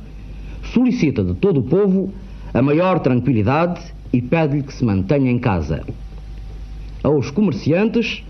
solicita 0.72 1.22
de 1.22 1.34
todo 1.34 1.60
o 1.60 1.62
povo 1.62 2.12
a 2.52 2.62
maior 2.62 3.00
tranquilidade 3.00 3.80
e 4.12 4.20
pede-lhe 4.22 4.62
que 4.62 4.72
se 4.72 4.84
mantenha 4.84 5.30
em 5.30 5.38
casa. 5.38 5.82
Aos 7.02 7.30
comerciantes, 7.30 8.22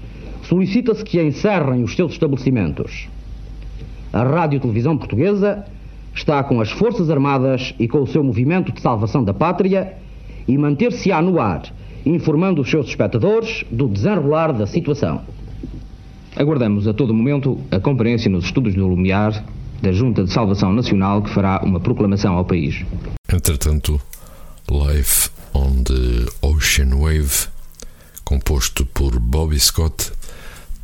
solicita-se 0.43 1.05
que 1.05 1.23
encerrem 1.23 1.83
os 1.83 1.95
seus 1.95 2.13
estabelecimentos. 2.13 3.09
A 4.15 4.23
Rádio 4.23 4.61
Televisão 4.61 4.97
Portuguesa 4.97 5.65
está 6.15 6.45
com 6.45 6.61
as 6.61 6.71
Forças 6.71 7.11
Armadas 7.11 7.75
e 7.81 7.89
com 7.89 8.01
o 8.01 8.07
seu 8.07 8.23
movimento 8.23 8.71
de 8.71 8.81
salvação 8.81 9.25
da 9.25 9.35
pátria 9.35 9.95
e 10.47 10.57
manter-se-á 10.57 11.21
no 11.21 11.41
ar, 11.41 11.65
informando 12.07 12.63
os 12.63 12.71
seus 12.71 12.87
espectadores 12.87 13.65
do 13.73 13.89
desenrolar 13.89 14.53
da 14.53 14.69
situação. 14.69 15.23
Aguardamos 16.37 16.87
a 16.87 16.95
todo 16.95 17.13
momento 17.13 17.59
a 17.73 17.81
conferência 17.81 18.31
nos 18.31 18.45
estudos 18.45 18.77
do 18.77 18.87
Lumiar 18.87 19.45
da 19.83 19.91
Junta 19.91 20.23
de 20.23 20.33
Salvação 20.33 20.73
Nacional 20.73 21.21
que 21.21 21.31
fará 21.31 21.61
uma 21.65 21.81
proclamação 21.81 22.37
ao 22.37 22.45
país. 22.45 22.87
Entretanto, 23.33 24.01
Life 24.71 25.29
on 25.53 25.83
the 25.83 26.31
Ocean 26.41 26.91
Wave, 26.91 27.49
composto 28.25 28.87
por 28.87 29.19
Bobby 29.19 29.59
Scott, 29.59 30.13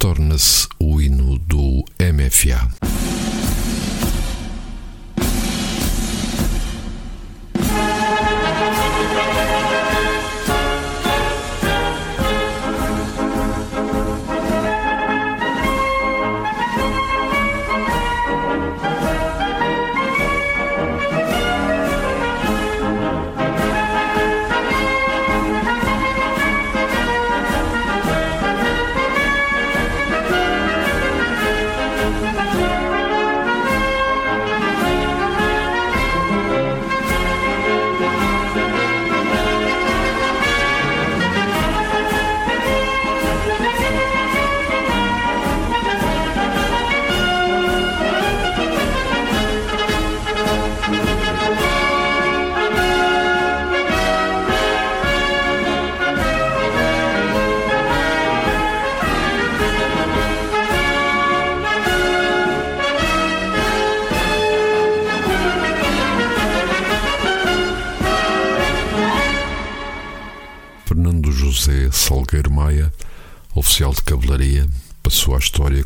torna-se 0.00 0.66
o 0.80 1.00
hino 1.00 1.38
do 1.38 1.84
MFA. 2.00 3.09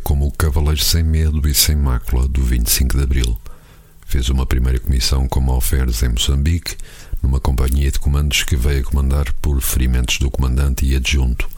Como 0.05 0.27
o 0.27 0.31
cavaleiro 0.31 0.79
sem 0.79 1.01
medo 1.01 1.49
e 1.49 1.53
sem 1.55 1.75
mácula 1.75 2.27
do 2.27 2.43
25 2.43 2.95
de 2.95 3.03
Abril. 3.03 3.41
Fez 4.05 4.29
uma 4.29 4.45
primeira 4.45 4.79
comissão 4.79 5.27
como 5.27 5.51
alferes 5.51 6.03
em 6.03 6.09
Moçambique, 6.09 6.77
numa 7.23 7.39
companhia 7.39 7.91
de 7.91 7.97
comandos 7.97 8.43
que 8.43 8.55
veio 8.55 8.81
a 8.81 8.83
comandar 8.83 9.33
por 9.41 9.59
ferimentos 9.61 10.19
do 10.19 10.29
comandante 10.29 10.85
e 10.85 10.95
adjunto. 10.95 11.49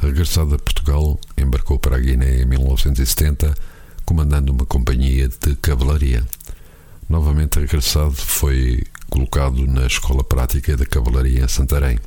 Regressado 0.00 0.54
a 0.54 0.58
Portugal, 0.58 1.20
embarcou 1.36 1.78
para 1.78 1.96
a 1.96 2.00
Guiné 2.00 2.40
em 2.40 2.46
1970, 2.46 3.54
comandando 4.06 4.52
uma 4.52 4.64
companhia 4.64 5.28
de 5.28 5.54
cavalaria. 5.56 6.24
Novamente 7.10 7.60
regressado, 7.60 8.14
foi 8.14 8.82
colocado 9.10 9.66
na 9.66 9.86
Escola 9.86 10.24
Prática 10.24 10.78
da 10.78 10.86
Cavalaria 10.86 11.44
em 11.44 11.48
Santarém. 11.48 11.98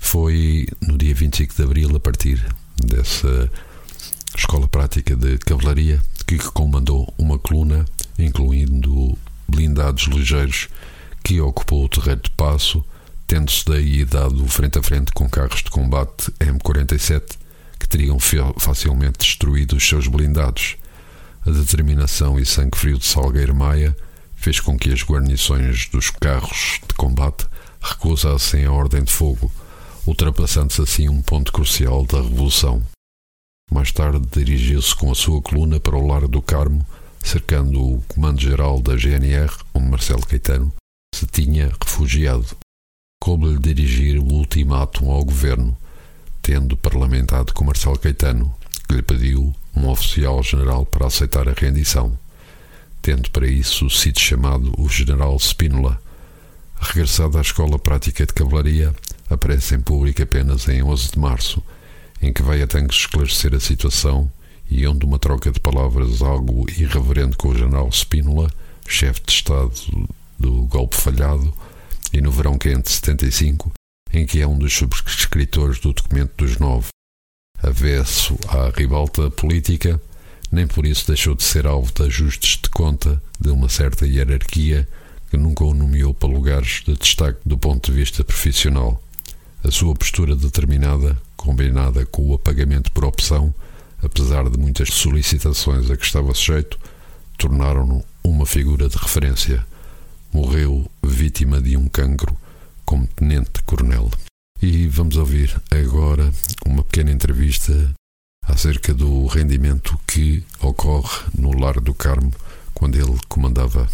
Foi 0.00 0.66
no 0.82 0.98
dia 0.98 1.14
25 1.14 1.54
de 1.54 1.62
abril, 1.62 1.94
a 1.94 2.00
partir 2.00 2.44
dessa 2.84 3.48
escola 4.36 4.68
prática 4.68 5.14
de 5.16 5.38
cavalaria, 5.38 6.00
que 6.26 6.38
comandou 6.38 7.12
uma 7.18 7.38
coluna, 7.38 7.84
incluindo 8.18 9.16
blindados 9.48 10.04
ligeiros, 10.04 10.68
que 11.22 11.40
ocupou 11.40 11.84
o 11.84 11.88
terreiro 11.88 12.22
de 12.22 12.30
passo, 12.30 12.84
tendo-se 13.26 13.64
daí 13.64 14.04
dado 14.04 14.46
frente 14.48 14.78
a 14.78 14.82
frente 14.82 15.12
com 15.12 15.28
carros 15.28 15.62
de 15.62 15.70
combate 15.70 16.30
M47 16.40 17.36
que 17.78 17.88
teriam 17.88 18.18
facilmente 18.18 19.18
destruído 19.18 19.76
os 19.76 19.86
seus 19.86 20.06
blindados. 20.06 20.76
A 21.46 21.50
determinação 21.50 22.38
e 22.38 22.46
sangue 22.46 22.78
frio 22.78 22.98
de 22.98 23.04
Salgueiro 23.04 23.54
Maia 23.54 23.94
fez 24.36 24.60
com 24.60 24.78
que 24.78 24.92
as 24.92 25.02
guarnições 25.02 25.88
dos 25.88 26.10
carros 26.10 26.80
de 26.86 26.94
combate 26.94 27.46
recusassem 27.80 28.64
a 28.64 28.72
ordem 28.72 29.02
de 29.02 29.12
fogo 29.12 29.50
ultrapassando-se 30.06 30.82
assim 30.82 31.08
um 31.08 31.22
ponto 31.22 31.52
crucial 31.52 32.04
da 32.04 32.20
Revolução. 32.20 32.82
Mais 33.70 33.90
tarde 33.90 34.26
dirigiu-se 34.32 34.94
com 34.94 35.10
a 35.10 35.14
sua 35.14 35.40
coluna 35.40 35.80
para 35.80 35.96
o 35.96 36.06
Lar 36.06 36.28
do 36.28 36.42
Carmo, 36.42 36.86
cercando 37.22 37.80
o 37.80 38.02
comando-geral 38.08 38.80
da 38.80 38.96
GNR, 38.96 39.52
onde 39.72 39.88
Marcelo 39.88 40.26
Caetano 40.26 40.72
se 41.14 41.26
tinha 41.26 41.72
refugiado. 41.82 42.56
Coube-lhe 43.22 43.58
dirigir 43.58 44.18
o 44.18 44.24
ultimátum 44.24 45.10
ao 45.10 45.24
governo, 45.24 45.76
tendo 46.42 46.76
parlamentado 46.76 47.54
com 47.54 47.64
Marcelo 47.64 47.98
Caetano, 47.98 48.54
que 48.86 48.96
lhe 48.96 49.02
pediu 49.02 49.54
um 49.74 49.88
oficial-general 49.88 50.84
para 50.84 51.06
aceitar 51.06 51.48
a 51.48 51.52
rendição, 51.52 52.16
tendo 53.00 53.30
para 53.30 53.46
isso 53.46 53.88
sido 53.88 54.20
chamado 54.20 54.72
o 54.78 54.88
general 54.88 55.36
Spínola. 55.38 56.00
Regressado 56.78 57.38
à 57.38 57.40
escola 57.40 57.78
prática 57.78 58.26
de 58.26 58.32
cavalaria, 58.34 58.94
aparece 59.30 59.74
em 59.74 59.80
público 59.80 60.22
apenas 60.22 60.68
em 60.68 60.82
11 60.82 61.12
de 61.12 61.18
março, 61.18 61.62
em 62.24 62.32
que 62.32 62.42
vai 62.42 62.62
a 62.62 62.66
tanques 62.66 63.00
esclarecer 63.00 63.54
a 63.54 63.60
situação 63.60 64.32
e 64.70 64.86
onde 64.86 65.04
uma 65.04 65.18
troca 65.18 65.52
de 65.52 65.60
palavras 65.60 66.22
algo 66.22 66.64
irreverente 66.70 67.36
com 67.36 67.48
o 67.48 67.54
general 67.54 67.90
Spínola, 67.92 68.50
chefe 68.88 69.20
de 69.26 69.32
Estado 69.32 69.72
do 70.38 70.62
golpe 70.62 70.96
falhado, 70.96 71.52
e 72.14 72.22
no 72.22 72.30
verão 72.30 72.56
quente 72.56 72.84
de 72.84 72.90
75, 72.92 73.72
em 74.10 74.24
que 74.24 74.40
é 74.40 74.46
um 74.46 74.56
dos 74.56 74.72
subscritores 74.72 75.78
do 75.80 75.92
documento 75.92 76.32
dos 76.38 76.58
nove. 76.58 76.88
Avesso 77.62 78.38
à 78.48 78.72
ribalta 78.74 79.30
política, 79.30 80.00
nem 80.50 80.66
por 80.66 80.86
isso 80.86 81.06
deixou 81.06 81.34
de 81.34 81.44
ser 81.44 81.66
alvo 81.66 81.92
de 81.92 82.04
ajustes 82.04 82.58
de 82.62 82.70
conta 82.70 83.22
de 83.38 83.50
uma 83.50 83.68
certa 83.68 84.06
hierarquia 84.06 84.88
que 85.30 85.36
nunca 85.36 85.62
o 85.62 85.74
nomeou 85.74 86.14
para 86.14 86.30
lugares 86.30 86.82
de 86.86 86.96
destaque 86.96 87.40
do 87.44 87.58
ponto 87.58 87.92
de 87.92 87.98
vista 87.98 88.24
profissional. 88.24 89.02
A 89.62 89.70
sua 89.70 89.94
postura 89.94 90.34
determinada, 90.34 91.18
combinada 91.44 92.06
com 92.06 92.30
o 92.30 92.34
apagamento 92.34 92.90
por 92.90 93.04
opção, 93.04 93.54
apesar 94.02 94.48
de 94.48 94.58
muitas 94.58 94.88
solicitações 94.88 95.90
a 95.90 95.96
que 95.96 96.04
estava 96.04 96.32
sujeito, 96.34 96.78
tornaram-no 97.36 98.02
uma 98.24 98.46
figura 98.46 98.88
de 98.88 98.96
referência. 98.96 99.64
Morreu 100.32 100.90
vítima 101.04 101.60
de 101.60 101.76
um 101.76 101.86
cancro 101.86 102.34
como 102.84 103.06
tenente-coronel. 103.06 104.10
E 104.62 104.88
vamos 104.88 105.16
ouvir 105.16 105.54
agora 105.70 106.32
uma 106.66 106.82
pequena 106.82 107.12
entrevista 107.12 107.92
acerca 108.46 108.94
do 108.94 109.26
rendimento 109.26 109.98
que 110.06 110.42
ocorre 110.60 111.24
no 111.38 111.52
Lar 111.52 111.78
do 111.78 111.92
Carmo 111.92 112.32
quando 112.72 112.96
ele 112.96 113.18
comandava 113.28 113.86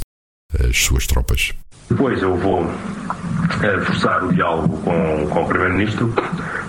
as 0.68 0.76
suas 0.76 1.06
tropas. 1.06 1.52
Depois 1.88 2.22
eu 2.22 2.36
vou 2.36 2.62
eh, 2.62 3.80
forçar 3.84 4.24
o 4.24 4.32
diálogo 4.32 4.80
com, 4.82 5.28
com 5.28 5.42
o 5.42 5.48
Primeiro-Ministro. 5.48 6.14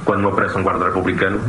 Quando 0.06 0.22
me 0.22 0.28
aparece 0.28 0.58
um 0.58 0.64
guarda 0.64 0.86
republicano, 0.86 1.40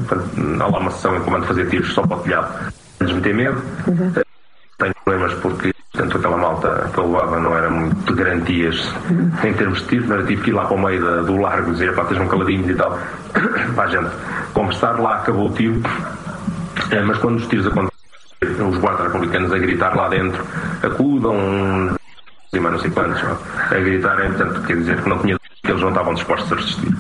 há 0.61 0.67
lá 0.67 0.79
uma 0.79 0.91
sessão 0.91 1.17
em 1.17 1.21
comando 1.21 1.47
fazer 1.47 1.69
tiros 1.69 1.93
só 1.93 2.07
para 2.07 2.17
o 2.17 2.21
telhado, 2.21 2.73
antes 3.01 3.09
de 3.09 3.15
me 3.15 3.21
ter 3.21 3.35
medo. 3.35 3.63
Uhum. 3.87 4.13
Tenho 4.79 4.95
problemas 5.05 5.35
porque 5.35 5.73
Portanto, 5.93 6.17
aquela 6.17 6.39
malta 6.39 6.91
que 6.91 6.99
eu 6.99 7.13
levava 7.13 7.39
não 7.39 7.55
era 7.55 7.69
muito 7.69 8.15
de 8.15 8.19
garantias 8.19 8.95
em 9.45 9.53
termos 9.53 9.81
de 9.81 9.89
tiros, 9.89 10.07
mas 10.07 10.27
tive 10.27 10.43
que 10.43 10.51
ir 10.51 10.55
lá 10.55 10.65
para 10.65 10.75
o 10.75 10.81
meio 10.81 11.05
da, 11.05 11.21
do 11.21 11.37
largo 11.37 11.69
e 11.69 11.73
dizer, 11.73 11.95
pá, 11.95 12.03
estejam 12.03 12.27
caladinhos 12.29 12.71
e 12.71 12.75
tal, 12.75 12.99
para 13.77 13.85
a 13.85 13.87
gente 13.89 14.11
conversar. 14.55 14.99
Lá 14.99 15.17
acabou 15.17 15.51
o 15.51 15.53
tiro, 15.53 15.83
é, 16.91 17.03
mas 17.03 17.19
quando 17.19 17.37
os 17.37 17.47
tiros 17.47 17.67
aconteceram, 17.67 18.71
os 18.71 18.79
guardas 18.79 19.07
republicanos 19.09 19.53
a 19.53 19.59
gritar 19.59 19.95
lá 19.95 20.09
dentro, 20.09 20.43
acudam, 20.83 21.35
não 22.55 22.79
sei 22.79 22.91
quantos, 22.91 23.23
a 23.23 23.75
gritarem, 23.75 24.33
portanto, 24.33 24.63
quer 24.63 24.77
dizer 24.79 25.03
que 25.03 25.09
não 25.11 25.19
tinha 25.19 25.39
que 25.63 25.71
eles 25.71 25.83
não 25.83 25.91
estavam 25.91 26.15
dispostos 26.15 26.53
a 26.53 26.57
resistir. 26.57 26.97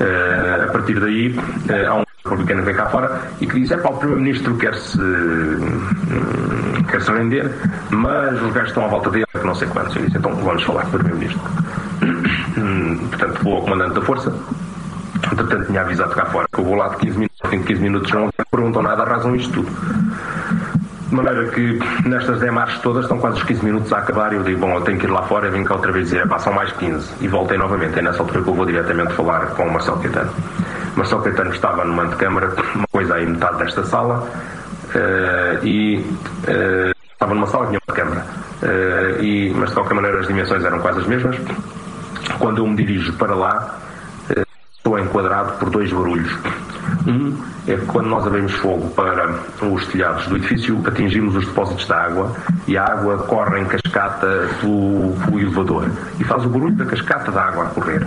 Uh, 0.00 0.64
a 0.64 0.72
partir 0.72 1.00
daí, 1.00 1.30
uh, 1.30 1.88
há 1.88 1.94
um 1.94 2.04
republicano 2.22 2.60
que 2.60 2.66
vem 2.66 2.74
cá 2.74 2.86
fora 2.86 3.18
e 3.40 3.46
que 3.46 3.60
diz: 3.60 3.70
é 3.70 3.76
para 3.78 3.92
o 3.92 3.98
Primeiro-Ministro 3.98 4.54
quer-se 4.56 4.98
uh, 5.00 6.84
quer 6.90 7.00
-se 7.00 7.10
render, 7.10 7.50
mas 7.90 8.40
os 8.42 8.52
gajos 8.52 8.68
estão 8.68 8.84
à 8.84 8.88
volta 8.88 9.10
dele, 9.10 9.26
não 9.42 9.54
sei 9.54 9.68
quantos. 9.68 9.96
Eu 9.96 10.04
disse: 10.04 10.18
então 10.18 10.34
vamos 10.34 10.62
falar 10.64 10.82
com 10.82 10.96
o 10.96 11.00
Primeiro-Ministro. 11.00 11.40
Portanto, 13.10 13.42
vou 13.42 13.54
ao 13.54 13.62
comandante 13.62 13.94
da 13.94 14.02
Força. 14.02 14.34
Entretanto, 15.32 15.66
tinha 15.66 15.80
avisado 15.80 16.14
cá 16.14 16.26
fora 16.26 16.46
que 16.52 16.60
eu 16.60 16.64
vou 16.64 16.74
lá 16.74 16.88
de 16.88 16.96
15 16.98 17.18
minutos, 17.18 17.50
de 17.50 17.58
15 17.58 17.82
minutos, 17.82 18.12
não 18.12 18.30
perguntam 18.50 18.82
nada, 18.82 19.02
arrasam 19.02 19.34
isto 19.34 19.52
tudo. 19.52 19.70
Maneira 21.16 21.48
que 21.48 21.78
nestas 22.04 22.40
demarches 22.40 22.78
todas 22.82 23.04
estão 23.04 23.18
quase 23.18 23.38
os 23.38 23.42
15 23.44 23.64
minutos 23.64 23.90
a 23.90 23.98
acabar 23.98 24.34
e 24.34 24.36
eu 24.36 24.42
digo, 24.42 24.60
bom, 24.60 24.74
eu 24.74 24.82
tenho 24.82 24.98
que 24.98 25.06
ir 25.06 25.10
lá 25.10 25.22
fora 25.22 25.48
e 25.48 25.50
venho 25.50 25.64
cá 25.64 25.74
outra 25.74 25.90
vez 25.90 26.10
dizer, 26.10 26.28
passam 26.28 26.52
mais 26.52 26.70
15 26.72 27.14
e 27.22 27.26
voltei 27.26 27.56
novamente. 27.56 27.98
É 27.98 28.02
nessa 28.02 28.18
altura 28.18 28.42
que 28.42 28.48
eu 28.48 28.54
vou 28.54 28.66
diretamente 28.66 29.14
falar 29.14 29.46
com 29.54 29.66
o 29.66 29.72
Marcelo 29.72 29.98
Caetano. 29.98 30.30
Marcelo 30.94 31.22
Caetano 31.22 31.50
estava 31.52 31.86
numa 31.86 32.02
antecâmara, 32.02 32.54
uma 32.74 32.86
coisa 32.92 33.14
aí 33.14 33.24
metade 33.24 33.56
desta 33.58 33.82
sala, 33.84 34.28
uh, 34.94 35.66
e 35.66 36.04
uh, 36.48 36.94
estava 37.10 37.34
numa 37.34 37.46
sala 37.46 37.64
que 37.64 37.70
tinha 37.70 37.80
uma 37.88 37.96
câmara. 37.96 38.26
Uh, 38.62 39.22
e, 39.22 39.54
mas 39.56 39.70
de 39.70 39.74
qualquer 39.74 39.94
maneira 39.94 40.20
as 40.20 40.26
dimensões 40.26 40.62
eram 40.64 40.80
quase 40.80 41.00
as 41.00 41.06
mesmas. 41.06 41.38
Quando 42.38 42.58
eu 42.58 42.66
me 42.66 42.76
dirijo 42.76 43.14
para 43.14 43.34
lá, 43.34 43.78
estou 44.76 44.98
enquadrado 44.98 45.52
por 45.52 45.70
dois 45.70 45.90
barulhos. 45.90 46.30
Um 47.06 47.36
é 47.66 47.76
que 47.76 47.86
quando 47.86 48.08
nós 48.08 48.26
abrimos 48.26 48.52
fogo 48.52 48.88
para 48.90 49.28
os 49.62 49.86
telhados 49.88 50.26
do 50.26 50.36
edifício, 50.36 50.80
atingimos 50.86 51.36
os 51.36 51.46
depósitos 51.46 51.86
de 51.86 51.92
água 51.92 52.32
e 52.66 52.76
a 52.76 52.84
água 52.84 53.18
corre 53.18 53.60
em 53.60 53.64
cascata 53.64 54.48
do 54.62 55.14
elevador 55.38 55.88
e 56.18 56.24
faz 56.24 56.44
o 56.44 56.48
barulho 56.48 56.74
da 56.76 56.84
cascata 56.84 57.30
da 57.30 57.42
água 57.42 57.64
a 57.64 57.68
correr. 57.68 58.06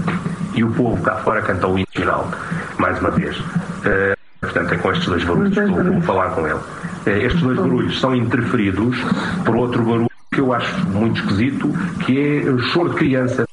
E 0.53 0.63
o 0.63 0.71
povo 0.71 1.01
cá 1.03 1.15
fora 1.17 1.41
canta 1.41 1.67
o 1.67 1.77
hino 1.77 1.87
final, 1.91 2.29
mais 2.77 2.99
uma 2.99 3.11
vez. 3.11 3.37
Uh, 3.39 4.17
portanto, 4.41 4.73
é 4.73 4.77
com 4.77 4.91
estes 4.91 5.07
dois 5.07 5.23
barulhos 5.23 5.53
que 5.53 5.59
eu 5.59 5.93
vou 5.93 6.01
falar 6.01 6.29
com 6.31 6.47
ele. 6.47 6.55
Uh, 6.55 7.25
estes 7.25 7.41
dois 7.41 7.57
barulhos 7.57 7.99
são 7.99 8.15
interferidos 8.15 8.97
por 9.45 9.55
outro 9.55 9.83
barulho 9.83 10.09
que 10.31 10.41
eu 10.41 10.53
acho 10.53 10.87
muito 10.89 11.19
esquisito, 11.21 11.69
que 12.05 12.43
é 12.45 12.49
o 12.49 12.59
choro 12.59 12.89
de 12.89 12.95
criança. 12.95 13.45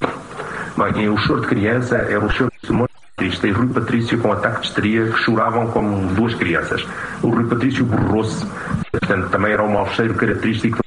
Bem, 0.76 1.08
o 1.08 1.16
choro 1.16 1.40
de 1.40 1.46
criança 1.46 1.96
é 1.96 2.18
o 2.18 2.28
choro 2.28 2.52
de 2.62 2.72
Batista 3.18 3.48
e 3.48 3.50
Rui 3.50 3.68
Patrício 3.68 4.18
com 4.18 4.30
ataque 4.30 4.60
de 4.60 4.66
histeria 4.66 5.06
que 5.06 5.18
choravam 5.18 5.68
como 5.68 6.12
duas 6.12 6.34
crianças. 6.34 6.86
O 7.22 7.30
Rui 7.30 7.44
Patrício 7.44 7.82
borrou-se, 7.86 8.44
portanto 8.92 9.30
também 9.30 9.52
era 9.52 9.62
um 9.62 9.72
mau 9.72 9.88
cheiro 9.94 10.14
característico 10.14 10.78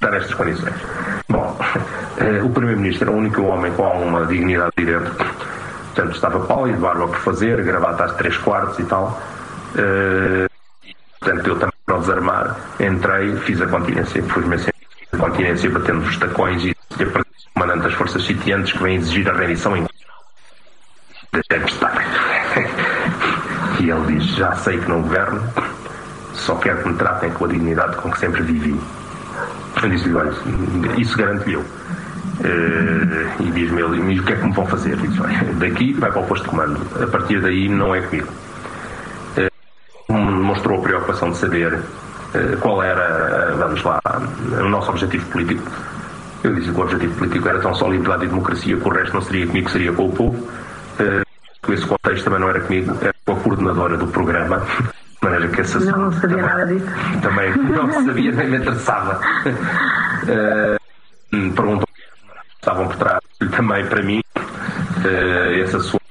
de 0.00 0.10
nestas 0.10 0.34
condições. 0.34 0.74
Bom, 1.28 1.58
eh, 2.18 2.42
o 2.44 2.50
Primeiro-Ministro 2.50 3.08
era 3.08 3.16
o 3.16 3.18
único 3.18 3.42
homem 3.42 3.72
com 3.72 3.84
alguma 3.84 4.24
dignidade 4.24 4.70
de 4.76 4.84
dentro. 4.84 5.14
Portanto, 5.14 6.14
estava 6.14 6.46
pálido, 6.46 6.78
barba 6.78 7.08
por 7.08 7.18
fazer, 7.18 7.62
gravata 7.64 8.04
às 8.04 8.14
três 8.14 8.36
quartos 8.38 8.78
e 8.78 8.84
tal. 8.84 9.20
Uh, 9.74 10.48
portanto, 11.18 11.48
eu 11.48 11.54
também, 11.56 11.74
para 11.84 11.98
desarmar, 11.98 12.56
entrei, 12.78 13.36
fiz 13.38 13.60
a 13.60 13.66
continência, 13.66 14.22
pus-me 14.22 14.56
a 15.12 15.16
continência 15.16 15.70
batendo 15.70 16.00
os 16.00 16.16
tacões 16.16 16.64
e 16.64 16.70
o 16.70 17.54
comandante 17.54 17.82
das 17.82 17.94
forças 17.94 18.24
sitiantes 18.24 18.72
que 18.72 18.82
vem 18.82 18.96
exigir 18.96 19.28
a 19.28 19.32
rendição 19.32 19.76
em 19.76 19.84
deve 21.48 21.66
estar. 21.66 21.94
E 23.80 23.90
ele 23.90 24.18
diz: 24.18 24.36
Já 24.36 24.52
sei 24.56 24.78
que 24.78 24.88
não 24.88 25.02
governo, 25.02 25.42
só 26.32 26.54
quero 26.56 26.82
que 26.82 26.88
me 26.88 26.94
tratem 26.96 27.30
com 27.30 27.44
a 27.44 27.48
dignidade 27.48 27.96
com 27.96 28.10
que 28.10 28.18
sempre 28.18 28.42
vivi. 28.42 28.78
Eu 29.82 29.88
disse-lhe: 29.88 30.14
Olha, 30.14 30.32
isso 30.96 31.16
garanto-lhe 31.16 31.54
eu. 31.54 31.60
Uh, 31.60 33.42
e 33.42 33.50
diz-me 33.52 33.80
ele: 33.80 34.18
o 34.18 34.24
que 34.24 34.32
é 34.32 34.36
que 34.36 34.44
me 34.44 34.52
vão 34.52 34.66
fazer? 34.66 34.96
Diz, 34.96 35.14
daqui 35.58 35.92
vai 35.94 36.10
para 36.10 36.20
o 36.20 36.26
posto 36.26 36.44
de 36.44 36.50
comando, 36.50 36.80
a 37.02 37.06
partir 37.06 37.40
daí 37.40 37.68
não 37.68 37.94
é 37.94 38.00
comigo. 38.02 38.28
Uh, 39.36 40.12
mostrou 40.12 40.78
a 40.78 40.82
preocupação 40.82 41.30
de 41.30 41.36
saber 41.36 41.74
uh, 41.74 42.56
qual 42.60 42.82
era, 42.82 43.54
vamos 43.56 43.82
lá, 43.84 44.00
o 44.60 44.68
nosso 44.68 44.90
objetivo 44.90 45.24
político. 45.26 45.62
Eu 46.42 46.54
disse 46.54 46.72
que 46.72 46.78
o 46.78 46.82
objetivo 46.82 47.14
político 47.14 47.48
era 47.48 47.60
tão 47.60 47.74
só 47.74 47.88
liberdade 47.88 48.24
e 48.24 48.28
democracia, 48.28 48.76
que 48.76 48.88
o 48.88 48.92
resto 48.92 49.14
não 49.14 49.22
seria 49.22 49.46
comigo, 49.46 49.70
seria 49.70 49.92
com 49.92 50.06
o 50.06 50.12
povo. 50.12 50.48
Nesse 51.68 51.86
contexto 51.86 52.24
também 52.24 52.40
não 52.40 52.48
era 52.48 52.60
comigo, 52.60 52.96
era 53.00 53.14
com 53.24 53.32
a 53.32 53.36
coordenadora 53.36 53.96
do 53.96 54.06
programa. 54.08 54.58
De 54.58 55.30
maneira 55.30 55.48
que 55.48 55.60
essa 55.60 55.80
não, 55.80 55.98
não 55.98 56.12
sabia 56.12 56.36
também, 56.36 56.42
nada 56.42 56.66
disso. 56.66 56.86
Também 57.22 57.56
não 57.56 58.04
sabia, 58.04 58.32
nem 58.32 58.50
me 58.50 58.56
interessava. 58.58 59.20
Uh, 60.24 61.50
perguntou 61.54 61.88
estavam 62.64 62.88
por 62.88 62.96
trás 62.96 63.20
também 63.54 63.86
para 63.86 64.02
mim 64.02 64.22
uh, 64.36 65.52
esse 65.52 65.76
assunto. 65.76 66.02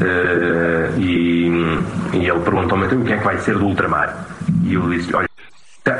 Uh, 0.00 0.98
e, 0.98 1.48
e 2.14 2.28
ele 2.28 2.40
perguntou-me 2.40 2.86
então, 2.86 3.00
o 3.00 3.04
que 3.04 3.12
é 3.12 3.18
que 3.18 3.24
vai 3.24 3.38
ser 3.38 3.58
do 3.58 3.66
ultramar. 3.66 4.26
E 4.64 4.74
eu 4.74 4.88
disse: 4.90 5.14
olha, 5.14 5.28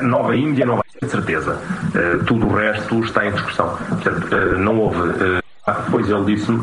Nova 0.02 0.34
Índia 0.34 0.66
não 0.66 0.76
vai 0.76 0.84
ter 0.98 1.08
certeza. 1.08 1.58
Uh, 1.94 2.24
tudo 2.24 2.46
o 2.46 2.54
resto 2.54 3.00
está 3.04 3.26
em 3.26 3.32
discussão. 3.32 3.76
Portanto, 3.88 4.34
uh, 4.34 4.58
não 4.58 4.78
houve 4.78 4.98
depois 5.66 6.08
ele 6.10 6.24
disse-me 6.34 6.60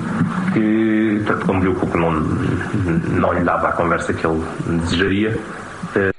que, 0.54 1.24
portanto, 1.26 1.46
como 1.46 1.62
viu 1.62 1.76
que 1.76 1.98
não, 1.98 2.12
não 2.12 3.34
lhe 3.34 3.44
dava 3.44 3.70
a 3.70 3.72
conversa 3.72 4.14
que 4.14 4.26
ele 4.26 4.44
desejaria, 4.68 5.40
eh, 5.96 6.12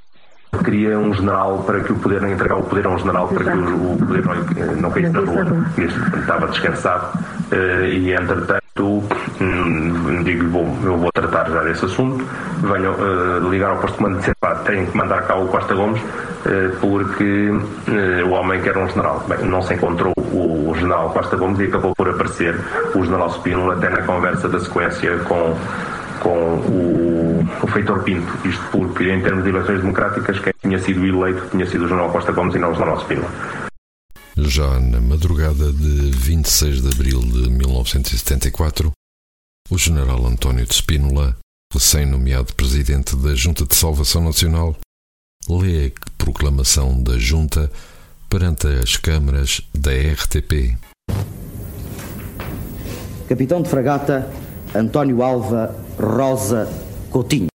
queria 0.65 0.99
um 0.99 1.15
general 1.15 1.63
para 1.63 1.81
que 1.81 1.93
o 1.93 1.97
poder 1.97 2.23
entregar 2.25 2.57
o 2.57 2.63
poder 2.65 2.87
a 2.87 2.91
um 2.91 2.99
general 2.99 3.29
para 3.29 3.53
que 3.53 3.59
o, 3.59 3.97
poder 3.99 4.25
não, 4.25 4.77
não 4.77 4.91
caísse 4.91 5.13
na 5.13 5.21
rua. 5.21 5.67
Estava 6.19 6.49
descansado 6.49 7.19
eh, 7.53 7.89
e, 7.93 8.13
entretanto, 8.13 8.62
hum, 8.81 10.23
digo-lhe, 10.25 10.49
bom, 10.49 10.79
eu 10.83 10.97
vou 10.97 11.11
tratar 11.13 11.51
já 11.51 11.63
desse 11.63 11.85
assunto, 11.85 12.25
venham 12.63 12.95
uh, 12.95 13.51
ligar 13.51 13.71
ao 13.71 13.77
posto 13.77 13.95
de 13.95 13.99
comando 13.99 14.17
e 14.17 14.21
dizer, 14.21 14.35
pá, 14.41 14.55
têm 14.57 14.87
que 14.87 14.97
mandar 14.97 15.23
cá 15.23 15.37
o 15.37 15.49
Costa 15.49 15.75
Gomes 15.75 16.01
uh, 16.01 16.77
porque 16.81 17.51
uh, 17.51 18.27
o 18.27 18.31
homem 18.31 18.61
quer 18.61 18.77
um 18.77 18.89
general. 18.89 19.25
Bem, 19.29 19.45
não 19.47 19.63
se 19.63 19.75
encontrou 19.75 20.13
o, 20.17 20.71
o 20.71 20.75
general 20.75 21.11
Costa 21.11 21.37
Gomes 21.37 21.61
e 21.61 21.65
acabou 21.65 21.95
por 21.95 22.09
aparecer 22.09 22.55
o 22.95 23.05
general 23.05 23.31
Spínola 23.31 23.75
até 23.75 23.91
na 23.91 24.03
conversa 24.03 24.49
da 24.49 24.61
sequência 24.61 25.19
com 25.19 25.57
com 26.23 26.29
o, 26.29 27.49
o 27.63 27.67
Feitor 27.67 28.05
Pinto, 28.05 28.33
isto 28.47 28.63
porque 28.71 29.11
em 29.11 29.21
termos 29.21 29.43
de 29.43 29.51
eleições 29.51 29.81
democráticas 29.81 30.39
quem 30.39 30.53
tinha 30.63 30.79
sido 30.79 31.05
eleito 31.05 31.49
tinha 31.51 31.67
sido 31.67 31.85
o 31.85 31.89
general 31.89 32.11
Costa 32.11 32.31
Gomes 32.31 32.55
e 32.55 32.59
não 32.61 32.71
o 32.71 32.75
general 32.75 33.01
Spínola. 33.01 33.29
Já 34.37 34.81
na 34.81 34.99
madrugada 34.99 35.71
de 35.71 36.11
26 36.11 36.81
de 36.81 36.89
abril 36.89 37.21
de 37.21 37.51
1974, 37.51 38.91
o 39.71 39.77
general 39.77 40.27
António 40.27 40.65
de 40.65 40.75
Spínola, 40.75 41.37
recém-nomeado 41.71 42.55
presidente 42.55 43.15
da 43.15 43.35
Junta 43.35 43.67
de 43.67 43.75
Salvação 43.75 44.25
Nacional, 44.25 44.75
lê 45.47 45.89
a 45.89 46.15
proclamação 46.17 47.03
da 47.03 47.19
Junta 47.19 47.71
perante 48.31 48.67
as 48.69 48.97
câmaras 48.97 49.61
da 49.75 49.91
RTP. 49.93 50.79
Capitão 53.29 53.61
de 53.61 53.69
Fragata 53.69 54.33
António 54.75 55.23
Alva 55.23 55.77
Rosa 55.99 56.73
Coutinho. 57.11 57.49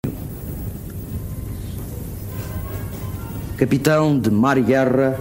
Capitão 3.57 4.19
de 4.19 4.29
Mar 4.29 4.59
e 4.59 4.61
Guerra 4.61 5.19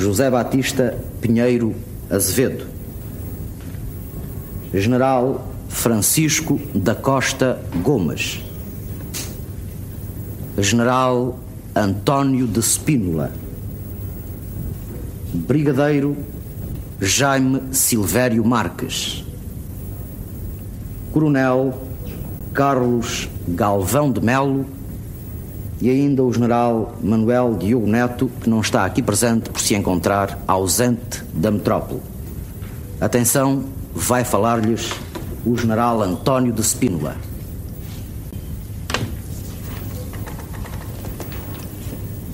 José 0.00 0.30
Batista 0.30 0.96
Pinheiro 1.20 1.74
Azevedo. 2.08 2.64
General 4.72 5.46
Francisco 5.68 6.58
da 6.74 6.94
Costa 6.94 7.60
Gomes. 7.82 8.40
General 10.56 11.38
António 11.76 12.46
de 12.46 12.62
Spínola. 12.62 13.30
Brigadeiro 15.34 16.16
Jaime 16.98 17.60
Silvério 17.70 18.42
Marques. 18.42 19.22
Coronel 21.12 21.78
Carlos 22.54 23.28
Galvão 23.46 24.10
de 24.10 24.22
Melo 24.22 24.64
e 25.80 25.88
ainda 25.88 26.22
o 26.22 26.32
general 26.32 26.94
Manuel 27.02 27.56
Diogo 27.58 27.86
Neto, 27.86 28.30
que 28.40 28.50
não 28.50 28.60
está 28.60 28.84
aqui 28.84 29.02
presente 29.02 29.48
por 29.48 29.60
se 29.60 29.74
encontrar 29.74 30.38
ausente 30.46 31.24
da 31.32 31.50
metrópole. 31.50 32.00
Atenção, 33.00 33.64
vai 33.94 34.24
falar-lhes 34.24 34.90
o 35.44 35.56
general 35.56 36.02
António 36.02 36.52
de 36.52 36.62
Spínola. 36.62 37.16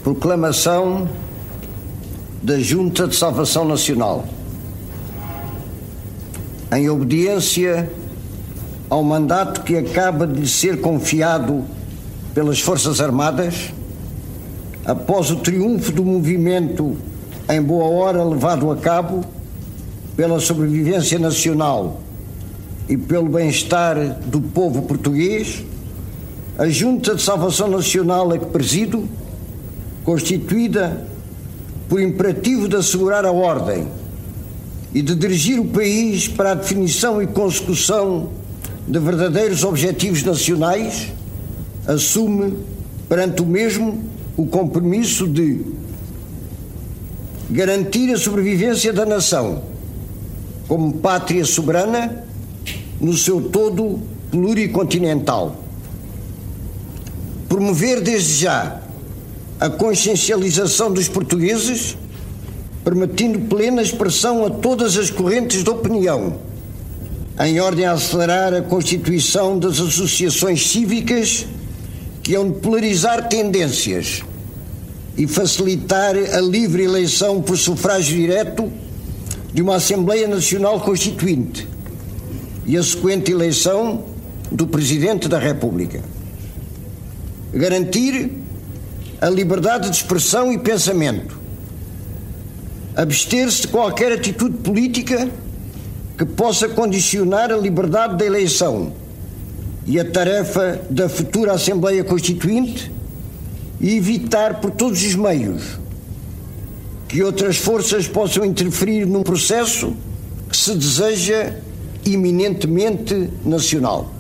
Proclamação 0.03 1.09
da 2.43 2.59
Junta 2.59 3.07
de 3.07 3.15
Salvação 3.15 3.65
Nacional. 3.65 4.25
Em 6.73 6.89
obediência 6.89 7.89
ao 8.91 9.03
mandato 9.05 9.63
que 9.63 9.77
acaba 9.77 10.27
de 10.27 10.49
ser 10.49 10.81
confiado 10.81 11.65
pelas 12.37 12.61
Forças 12.61 13.01
Armadas, 13.01 13.73
após 14.85 15.31
o 15.31 15.37
triunfo 15.37 15.91
do 15.91 16.05
movimento 16.05 16.95
em 17.49 17.63
boa 17.63 17.87
hora 17.87 18.23
levado 18.23 18.71
a 18.71 18.77
cabo 18.77 19.25
pela 20.15 20.39
sobrevivência 20.39 21.19
nacional 21.19 22.03
e 22.91 22.95
pelo 22.95 23.31
bem-estar 23.31 23.97
do 24.27 24.43
povo 24.43 24.83
português, 24.83 25.65
a 26.59 26.69
Junta 26.69 27.15
de 27.15 27.23
Salvação 27.23 27.69
Nacional 27.69 28.31
a 28.31 28.37
que 28.37 28.45
presido, 28.45 29.09
constituída 30.05 31.07
por 31.89 32.03
imperativo 32.03 32.69
de 32.69 32.77
assegurar 32.77 33.25
a 33.25 33.33
ordem 33.33 33.89
e 34.93 35.01
de 35.01 35.15
dirigir 35.15 35.59
o 35.59 35.69
país 35.69 36.29
para 36.29 36.51
a 36.51 36.55
definição 36.55 37.23
e 37.23 37.27
consecução 37.27 38.29
de 38.87 38.99
verdadeiros 38.99 39.65
objetivos 39.65 40.23
nacionais, 40.23 41.17
assume 41.87 42.55
perante 43.09 43.43
o 43.43 43.47
mesmo 43.47 44.03
o 44.37 44.47
compromisso 44.47 45.27
de 45.27 45.65
garantir 47.51 48.13
a 48.13 48.19
sobrevivência 48.19 48.93
da 48.93 49.07
nação 49.07 49.63
como 50.67 50.95
pátria 50.95 51.45
soberana 51.45 52.25
no 53.01 53.17
seu 53.17 53.41
todo 53.41 54.01
pluricontinental. 54.31 55.57
Promover 57.49 58.01
desde 58.01 58.43
já 58.43 58.83
a 59.61 59.71
consciencialização 59.71 60.93
dos 60.93 61.09
portugueses, 61.09 61.97
permitindo 62.85 63.39
plena 63.41 63.81
expressão 63.81 64.45
a 64.45 64.51
todas 64.51 64.97
as 64.97 65.09
correntes 65.09 65.63
de 65.63 65.71
opinião, 65.71 66.39
em 67.39 67.61
ordem 67.61 67.85
a 67.85 67.93
acelerar 67.93 68.53
a 68.53 68.63
constituição 68.63 69.59
das 69.59 69.79
associações 69.79 70.69
cívicas 70.69 71.47
que 72.27 72.35
hão 72.35 72.51
de 72.51 72.59
polarizar 72.59 73.29
tendências 73.29 74.25
e 75.17 75.29
facilitar 75.29 76.17
a 76.17 76.41
livre 76.41 76.83
eleição 76.83 77.41
por 77.41 77.57
sufrágio 77.57 78.17
direto 78.17 78.69
de 79.55 79.63
uma 79.63 79.77
Assembleia 79.77 80.27
Nacional 80.27 80.81
Constituinte 80.81 81.69
e 82.67 82.77
a 82.77 82.83
sequente 82.83 83.31
eleição 83.31 84.07
do 84.51 84.67
Presidente 84.67 85.29
da 85.29 85.39
República. 85.39 86.03
Garantir 87.55 88.33
a 89.21 89.31
liberdade 89.31 89.89
de 89.89 89.95
expressão 89.95 90.51
e 90.51 90.59
pensamento. 90.59 91.39
Abster-se 92.97 93.63
de 93.63 93.69
qualquer 93.69 94.11
atitude 94.11 94.57
política 94.57 95.31
que 96.19 96.25
possa 96.25 96.69
condicionar 96.69 97.53
a 97.53 97.57
liberdade 97.57 98.17
da 98.17 98.27
eleição 98.27 99.06
e 99.87 100.01
a 100.01 100.05
tarefa 100.05 100.81
da 100.91 101.09
futura 101.09 101.53
Assembleia 101.53 102.03
Constituinte 102.03 102.91
e 103.81 103.97
evitar 103.97 104.61
por 104.61 104.73
todos 104.73 105.03
os 105.03 105.15
meios 105.15 105.79
que 107.07 107.23
outras 107.23 107.57
forças 107.57 108.09
possam 108.09 108.45
interferir 108.45 109.07
num 109.07 109.23
processo 109.23 109.95
que 110.51 110.57
se 110.57 110.75
deseja 110.75 111.55
eminentemente 112.05 113.31
nacional. 113.45 114.11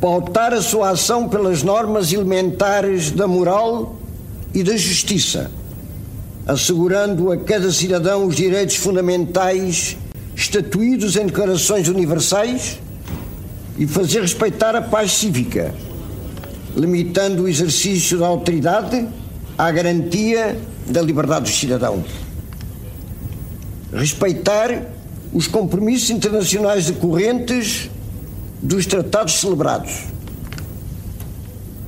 Pautar 0.00 0.52
a 0.52 0.60
sua 0.60 0.90
ação 0.90 1.28
pelas 1.28 1.62
normas 1.62 2.12
elementares 2.12 3.12
da 3.12 3.28
moral 3.28 3.96
e 4.52 4.62
da 4.62 4.76
justiça, 4.76 5.50
assegurando 6.46 7.30
a 7.30 7.36
cada 7.36 7.70
cidadão 7.70 8.26
os 8.26 8.34
direitos 8.34 8.76
fundamentais 8.76 9.96
estatuídos 10.34 11.16
em 11.16 11.26
declarações 11.26 11.88
universais 11.88 12.78
e 13.78 13.86
fazer 13.86 14.22
respeitar 14.22 14.74
a 14.74 14.82
paz 14.82 15.12
cívica, 15.12 15.74
limitando 16.74 17.44
o 17.44 17.48
exercício 17.48 18.18
da 18.18 18.26
autoridade 18.26 19.06
à 19.56 19.70
garantia 19.70 20.58
da 20.86 21.02
liberdade 21.02 21.50
dos 21.50 21.58
cidadãos. 21.58 22.06
Respeitar 23.92 24.82
os 25.32 25.46
compromissos 25.46 26.10
internacionais 26.10 26.86
decorrentes 26.86 27.90
dos 28.62 28.86
tratados 28.86 29.40
celebrados. 29.40 30.04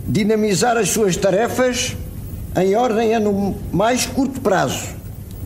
Dinamizar 0.06 0.76
as 0.76 0.90
suas 0.90 1.16
tarefas 1.16 1.96
em 2.56 2.74
ordem 2.74 3.14
a, 3.14 3.20
no 3.20 3.56
mais 3.72 4.06
curto 4.06 4.40
prazo, 4.40 4.88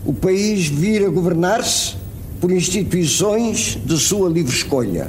o 0.05 0.13
país 0.13 0.67
vir 0.67 1.05
a 1.05 1.09
governar-se 1.09 1.95
por 2.41 2.51
instituições 2.51 3.79
de 3.85 3.99
sua 3.99 4.29
livre 4.29 4.55
escolha. 4.55 5.09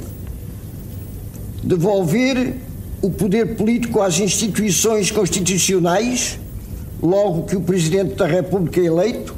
Devolver 1.64 2.54
o 3.02 3.10
poder 3.10 3.56
político 3.56 4.00
às 4.00 4.18
instituições 4.18 5.10
constitucionais, 5.10 6.38
logo 7.02 7.44
que 7.44 7.56
o 7.56 7.60
Presidente 7.60 8.14
da 8.14 8.26
República 8.26 8.80
eleito 8.80 9.34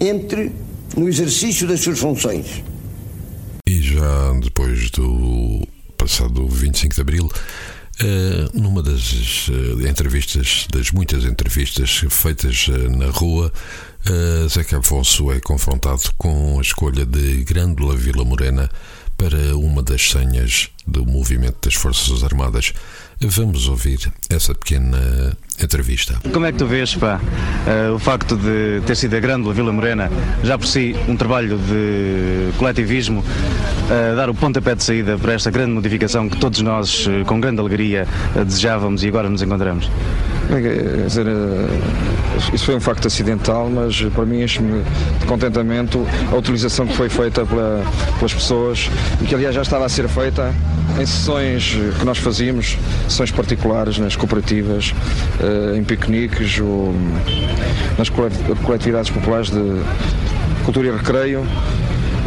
entre 0.00 0.52
no 0.96 1.08
exercício 1.08 1.66
das 1.66 1.80
suas 1.80 1.98
funções. 1.98 2.62
E 3.68 3.80
já 3.80 4.32
depois 4.40 4.90
do 4.90 5.66
passado 5.96 6.46
25 6.48 6.94
de 6.94 7.00
Abril, 7.00 7.26
uh, 7.26 8.60
numa 8.60 8.82
das 8.82 9.48
uh, 9.48 9.86
entrevistas, 9.86 10.66
das 10.72 10.90
muitas 10.90 11.24
entrevistas 11.24 12.02
feitas 12.10 12.68
uh, 12.68 12.90
na 12.96 13.10
rua, 13.10 13.52
Zeca 14.48 14.78
Afonso 14.78 15.30
é 15.30 15.38
confrontado 15.40 16.02
com 16.16 16.58
a 16.58 16.62
escolha 16.62 17.04
de 17.04 17.44
Grândola 17.44 17.94
Vila 17.94 18.24
Morena 18.24 18.70
para 19.20 19.54
uma 19.54 19.82
das 19.82 20.10
senhas 20.10 20.70
do 20.86 21.04
movimento 21.04 21.68
das 21.68 21.74
Forças 21.74 22.24
Armadas. 22.24 22.72
Vamos 23.20 23.68
ouvir 23.68 24.10
essa 24.30 24.54
pequena 24.54 25.36
entrevista. 25.62 26.18
Como 26.32 26.46
é 26.46 26.52
que 26.52 26.56
tu 26.56 26.66
vês 26.66 26.94
pá, 26.94 27.20
uh, 27.20 27.94
o 27.94 27.98
facto 27.98 28.34
de 28.34 28.80
ter 28.86 28.96
sido 28.96 29.14
a 29.14 29.20
grande 29.20 29.52
Vila 29.52 29.72
Morena, 29.72 30.10
já 30.42 30.56
por 30.56 30.66
si 30.66 30.96
um 31.06 31.16
trabalho 31.16 31.58
de 31.58 32.50
coletivismo, 32.56 33.20
uh, 33.20 34.16
dar 34.16 34.30
o 34.30 34.34
pontapé 34.34 34.74
de 34.74 34.82
saída 34.82 35.18
para 35.18 35.34
esta 35.34 35.50
grande 35.50 35.72
modificação 35.72 36.26
que 36.26 36.38
todos 36.38 36.62
nós, 36.62 37.06
uh, 37.06 37.22
com 37.26 37.38
grande 37.38 37.60
alegria, 37.60 38.08
desejávamos 38.34 39.04
e 39.04 39.08
agora 39.08 39.28
nos 39.28 39.42
encontramos? 39.42 39.90
Quer 40.50 41.06
dizer, 41.06 41.26
isso 42.52 42.64
foi 42.64 42.74
um 42.74 42.80
facto 42.80 43.06
acidental, 43.06 43.70
mas 43.70 44.02
para 44.14 44.26
mim 44.26 44.42
enche-me 44.42 44.82
de 45.20 45.26
contentamento 45.26 46.04
a 46.30 46.34
utilização 46.34 46.86
que 46.88 46.94
foi 46.94 47.08
feita 47.08 47.46
pela, 47.46 47.84
pelas 48.18 48.34
pessoas 48.34 48.90
e 49.22 49.24
que 49.26 49.34
aliás 49.34 49.54
já 49.54 49.62
estava 49.62 49.86
a 49.86 49.88
ser 49.88 50.08
feita 50.08 50.52
em 50.98 51.06
sessões 51.06 51.76
que 51.98 52.04
nós 52.04 52.18
fazíamos, 52.18 52.76
sessões 53.08 53.30
particulares 53.30 53.98
nas 53.98 54.16
cooperativas, 54.16 54.92
em 55.76 55.84
piqueniques, 55.84 56.58
ou 56.58 56.94
nas 57.96 58.08
coletividades 58.08 59.10
populares 59.10 59.50
de 59.50 59.82
cultura 60.64 60.88
e 60.88 60.90
recreio 60.90 61.46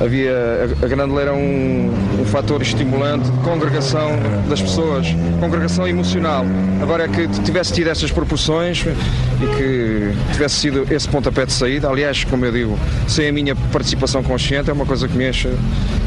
havia 0.02 0.34
a, 0.82 0.86
a 0.86 0.88
Grândola 0.88 1.22
era 1.22 1.34
um, 1.34 1.92
um 2.22 2.26
fator 2.26 2.62
estimulante 2.62 3.30
de 3.30 3.38
congregação 3.40 4.12
das 4.50 4.62
pessoas, 4.62 5.08
congregação 5.40 5.88
emocional. 5.88 6.46
Agora 6.82 7.06
é 7.06 7.08
que 7.08 7.28
tivesse 7.44 7.74
tido 7.74 7.90
essas 7.90 8.12
proporções 8.12 8.82
e 8.82 9.58
que 9.58 10.34
tivesse 10.34 10.56
sido 10.56 10.94
esse 10.94 11.08
pontapé 11.08 11.46
de 11.46 11.54
saída, 11.54 11.90
aliás, 11.90 12.24
como 12.24 12.46
eu 12.46 12.52
digo, 12.52 12.80
sem 13.08 13.30
a 13.30 13.32
minha 13.32 13.56
participação 13.56 14.24
consciente, 14.24 14.70
é 14.70 14.74
uma 14.74 14.86
coisa 14.86 15.08
que 15.08 15.16
me 15.16 15.30
enche 15.30 15.50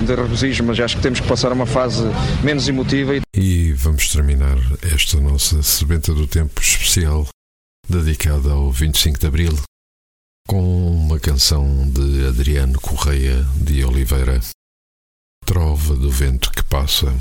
de 0.02 0.14
regozijo, 0.14 0.64
mas 0.64 0.78
acho 0.80 0.96
que 0.96 1.02
temos 1.02 1.20
que 1.20 1.28
passar 1.28 1.50
a 1.50 1.54
uma 1.54 1.66
fase 1.66 2.04
menos 2.42 2.68
emotiva. 2.68 3.14
E 3.34 3.72
vamos 3.72 4.08
terminar 4.10 4.56
esta 4.94 5.20
nossa 5.20 5.62
sebenta 5.62 6.12
do 6.12 6.26
tempo 6.26 6.60
especial 6.60 7.26
dedicada 7.88 8.50
ao 8.50 8.70
25 8.70 9.18
de 9.18 9.26
Abril 9.26 9.56
com 10.46 10.62
uma 10.62 11.18
canção 11.18 11.88
de 11.90 12.26
Adriano 12.26 12.80
Correia 12.80 13.44
de 13.56 13.84
Oliveira, 13.84 14.40
Trova 15.44 15.94
do 15.94 16.10
Vento 16.10 16.50
que 16.52 16.62
Passa. 16.62 17.12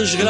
Desgraça. 0.00 0.29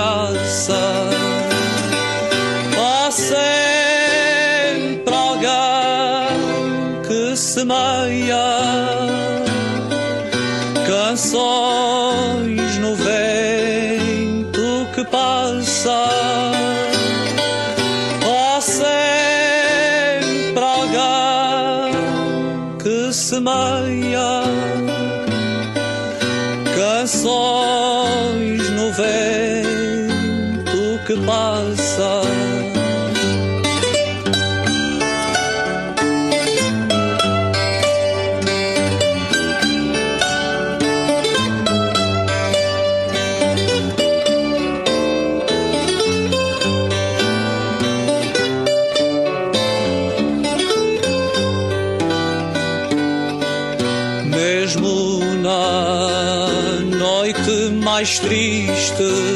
Triste, 58.22 59.29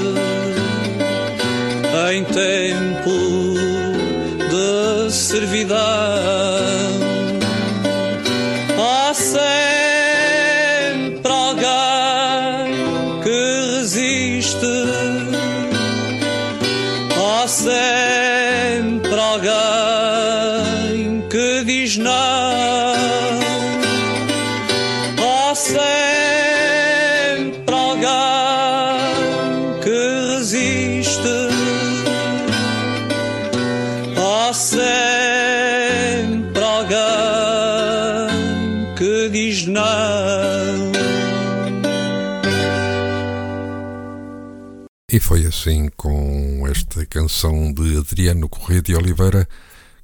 foi 45.24 45.46
assim 45.46 45.88
com 45.96 46.68
esta 46.68 47.06
canção 47.06 47.72
de 47.72 47.96
Adriano 47.96 48.46
Corrêa 48.46 48.82
de 48.82 48.94
Oliveira 48.94 49.48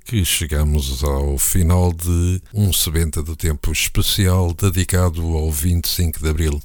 que 0.03 0.25
chegamos 0.25 1.05
ao 1.05 1.37
final 1.37 1.93
de 1.93 2.41
um 2.55 2.73
Sebenta 2.73 3.23
do 3.23 3.37
Tempo 3.37 3.71
especial 3.71 4.55
dedicado 4.55 5.21
ao 5.37 5.53
25 5.53 6.21
de 6.21 6.29
Abril. 6.31 6.63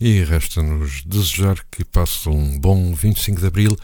E 0.00 0.24
resta-nos 0.24 1.04
desejar 1.04 1.64
que 1.70 1.84
passe 1.84 2.28
um 2.28 2.58
bom 2.58 2.92
25 2.92 3.40
de 3.40 3.46
Abril 3.46 3.76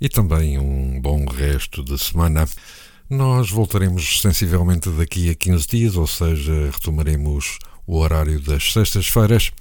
e 0.00 0.08
também 0.08 0.58
um 0.58 0.98
bom 0.98 1.26
resto 1.26 1.84
de 1.84 1.98
semana. 1.98 2.48
Nós 3.10 3.50
voltaremos 3.50 4.22
sensivelmente 4.22 4.88
daqui 4.88 5.28
a 5.28 5.34
15 5.34 5.66
dias, 5.66 5.96
ou 5.96 6.06
seja, 6.06 6.70
retomaremos 6.72 7.58
o 7.86 7.98
horário 7.98 8.40
das 8.40 8.72
sextas-feiras. 8.72 9.52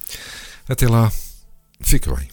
Até 0.70 0.88
lá, 0.88 1.12
fique 1.82 2.10
bem. 2.10 2.33